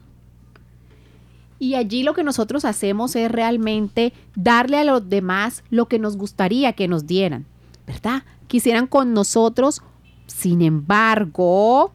Y 1.59 1.75
allí 1.75 2.03
lo 2.03 2.15
que 2.15 2.23
nosotros 2.23 2.65
hacemos 2.65 3.17
es 3.17 3.31
realmente 3.31 4.13
darle 4.35 4.79
a 4.79 4.85
los 4.85 5.09
demás 5.09 5.65
lo 5.71 5.87
que 5.87 5.99
nos 5.99 6.17
gustaría 6.17 6.75
que 6.75 6.87
nos 6.87 7.07
dieran, 7.07 7.47
¿verdad? 7.87 8.25
Quisieran 8.47 8.87
con 8.87 9.15
nosotros, 9.15 9.83
sin 10.27 10.61
embargo, 10.61 11.93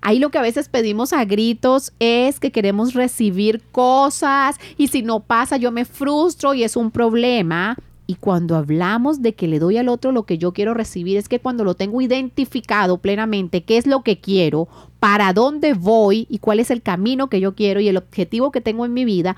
Ahí 0.00 0.18
lo 0.18 0.30
que 0.30 0.38
a 0.38 0.42
veces 0.42 0.68
pedimos 0.68 1.12
a 1.12 1.24
gritos 1.24 1.92
es 1.98 2.38
que 2.38 2.52
queremos 2.52 2.94
recibir 2.94 3.62
cosas 3.72 4.56
y 4.76 4.88
si 4.88 5.02
no 5.02 5.20
pasa 5.20 5.56
yo 5.56 5.72
me 5.72 5.84
frustro 5.84 6.54
y 6.54 6.62
es 6.62 6.76
un 6.76 6.90
problema. 6.90 7.76
Y 8.08 8.14
cuando 8.14 8.54
hablamos 8.54 9.20
de 9.20 9.34
que 9.34 9.48
le 9.48 9.58
doy 9.58 9.78
al 9.78 9.88
otro 9.88 10.12
lo 10.12 10.22
que 10.22 10.38
yo 10.38 10.52
quiero 10.52 10.74
recibir, 10.74 11.16
es 11.16 11.28
que 11.28 11.40
cuando 11.40 11.64
lo 11.64 11.74
tengo 11.74 12.00
identificado 12.00 12.98
plenamente, 12.98 13.64
qué 13.64 13.78
es 13.78 13.86
lo 13.86 14.02
que 14.02 14.20
quiero, 14.20 14.68
para 15.00 15.32
dónde 15.32 15.74
voy 15.74 16.26
y 16.30 16.38
cuál 16.38 16.60
es 16.60 16.70
el 16.70 16.82
camino 16.82 17.28
que 17.28 17.40
yo 17.40 17.56
quiero 17.56 17.80
y 17.80 17.88
el 17.88 17.96
objetivo 17.96 18.52
que 18.52 18.60
tengo 18.60 18.86
en 18.86 18.94
mi 18.94 19.04
vida, 19.04 19.36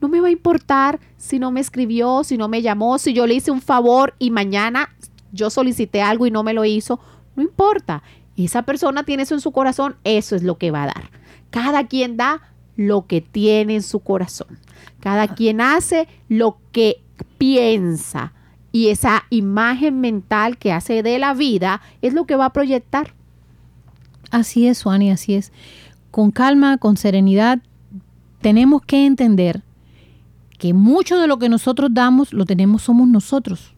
no 0.00 0.08
me 0.08 0.20
va 0.20 0.26
a 0.26 0.32
importar 0.32 0.98
si 1.18 1.38
no 1.38 1.52
me 1.52 1.60
escribió, 1.60 2.24
si 2.24 2.36
no 2.36 2.48
me 2.48 2.62
llamó, 2.62 2.98
si 2.98 3.12
yo 3.12 3.28
le 3.28 3.34
hice 3.34 3.52
un 3.52 3.60
favor 3.60 4.14
y 4.18 4.30
mañana 4.30 4.88
yo 5.32 5.50
solicité 5.50 6.02
algo 6.02 6.26
y 6.26 6.32
no 6.32 6.42
me 6.42 6.54
lo 6.54 6.64
hizo. 6.64 6.98
No 7.36 7.42
importa 7.44 8.02
esa 8.44 8.62
persona 8.62 9.04
tiene 9.04 9.24
eso 9.24 9.34
en 9.34 9.40
su 9.40 9.52
corazón, 9.52 9.96
eso 10.04 10.36
es 10.36 10.42
lo 10.42 10.58
que 10.58 10.70
va 10.70 10.84
a 10.84 10.86
dar. 10.86 11.10
Cada 11.50 11.86
quien 11.86 12.16
da 12.16 12.40
lo 12.76 13.06
que 13.06 13.20
tiene 13.20 13.76
en 13.76 13.82
su 13.82 14.00
corazón. 14.00 14.58
Cada 15.00 15.22
ah. 15.22 15.34
quien 15.34 15.60
hace 15.60 16.08
lo 16.28 16.58
que 16.72 17.02
piensa. 17.38 18.32
Y 18.72 18.88
esa 18.88 19.24
imagen 19.30 20.00
mental 20.00 20.56
que 20.56 20.72
hace 20.72 21.02
de 21.02 21.18
la 21.18 21.34
vida 21.34 21.80
es 22.02 22.14
lo 22.14 22.24
que 22.24 22.36
va 22.36 22.46
a 22.46 22.52
proyectar. 22.52 23.14
Así 24.30 24.66
es, 24.66 24.78
Suani, 24.78 25.10
así 25.10 25.34
es. 25.34 25.52
Con 26.10 26.30
calma, 26.30 26.78
con 26.78 26.96
serenidad, 26.96 27.58
tenemos 28.40 28.82
que 28.82 29.06
entender 29.06 29.62
que 30.58 30.72
mucho 30.72 31.18
de 31.18 31.26
lo 31.26 31.38
que 31.38 31.48
nosotros 31.48 31.90
damos 31.92 32.32
lo 32.32 32.46
tenemos 32.46 32.82
somos 32.82 33.08
nosotros. 33.08 33.74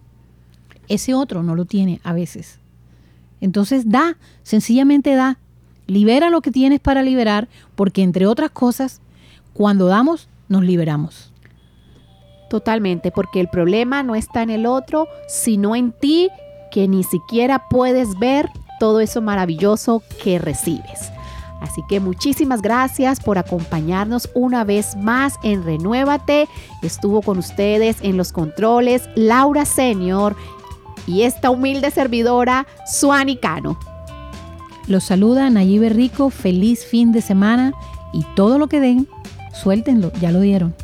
Ese 0.88 1.14
otro 1.14 1.42
no 1.42 1.54
lo 1.54 1.64
tiene 1.64 2.00
a 2.04 2.12
veces. 2.12 2.58
Entonces 3.42 3.90
da, 3.90 4.16
sencillamente 4.44 5.14
da. 5.14 5.36
Libera 5.86 6.30
lo 6.30 6.40
que 6.40 6.52
tienes 6.52 6.80
para 6.80 7.02
liberar, 7.02 7.48
porque 7.74 8.02
entre 8.02 8.26
otras 8.26 8.52
cosas, 8.52 9.02
cuando 9.52 9.86
damos, 9.86 10.28
nos 10.48 10.62
liberamos. 10.62 11.32
Totalmente, 12.48 13.10
porque 13.10 13.40
el 13.40 13.48
problema 13.48 14.02
no 14.02 14.14
está 14.14 14.42
en 14.42 14.50
el 14.50 14.64
otro, 14.64 15.08
sino 15.26 15.74
en 15.74 15.92
ti, 15.92 16.30
que 16.70 16.86
ni 16.86 17.02
siquiera 17.02 17.68
puedes 17.68 18.18
ver 18.18 18.48
todo 18.78 19.00
eso 19.00 19.20
maravilloso 19.20 20.02
que 20.22 20.38
recibes. 20.38 21.10
Así 21.60 21.82
que 21.88 22.00
muchísimas 22.00 22.62
gracias 22.62 23.20
por 23.20 23.38
acompañarnos 23.38 24.28
una 24.34 24.64
vez 24.64 24.96
más 24.96 25.34
en 25.42 25.64
Renuévate. 25.64 26.48
Estuvo 26.82 27.22
con 27.22 27.38
ustedes 27.38 27.96
en 28.02 28.16
los 28.16 28.32
controles 28.32 29.08
Laura 29.14 29.64
Senior 29.64 30.36
y 31.06 31.22
esta 31.22 31.50
humilde 31.50 31.90
servidora, 31.90 32.66
Suani 32.86 33.36
Cano. 33.36 33.78
Los 34.86 35.04
saluda 35.04 35.48
Nayibe 35.50 35.88
Rico, 35.88 36.30
feliz 36.30 36.84
fin 36.84 37.12
de 37.12 37.22
semana 37.22 37.72
y 38.12 38.24
todo 38.34 38.58
lo 38.58 38.68
que 38.68 38.80
den, 38.80 39.08
suéltenlo, 39.52 40.12
ya 40.20 40.32
lo 40.32 40.40
dieron. 40.40 40.74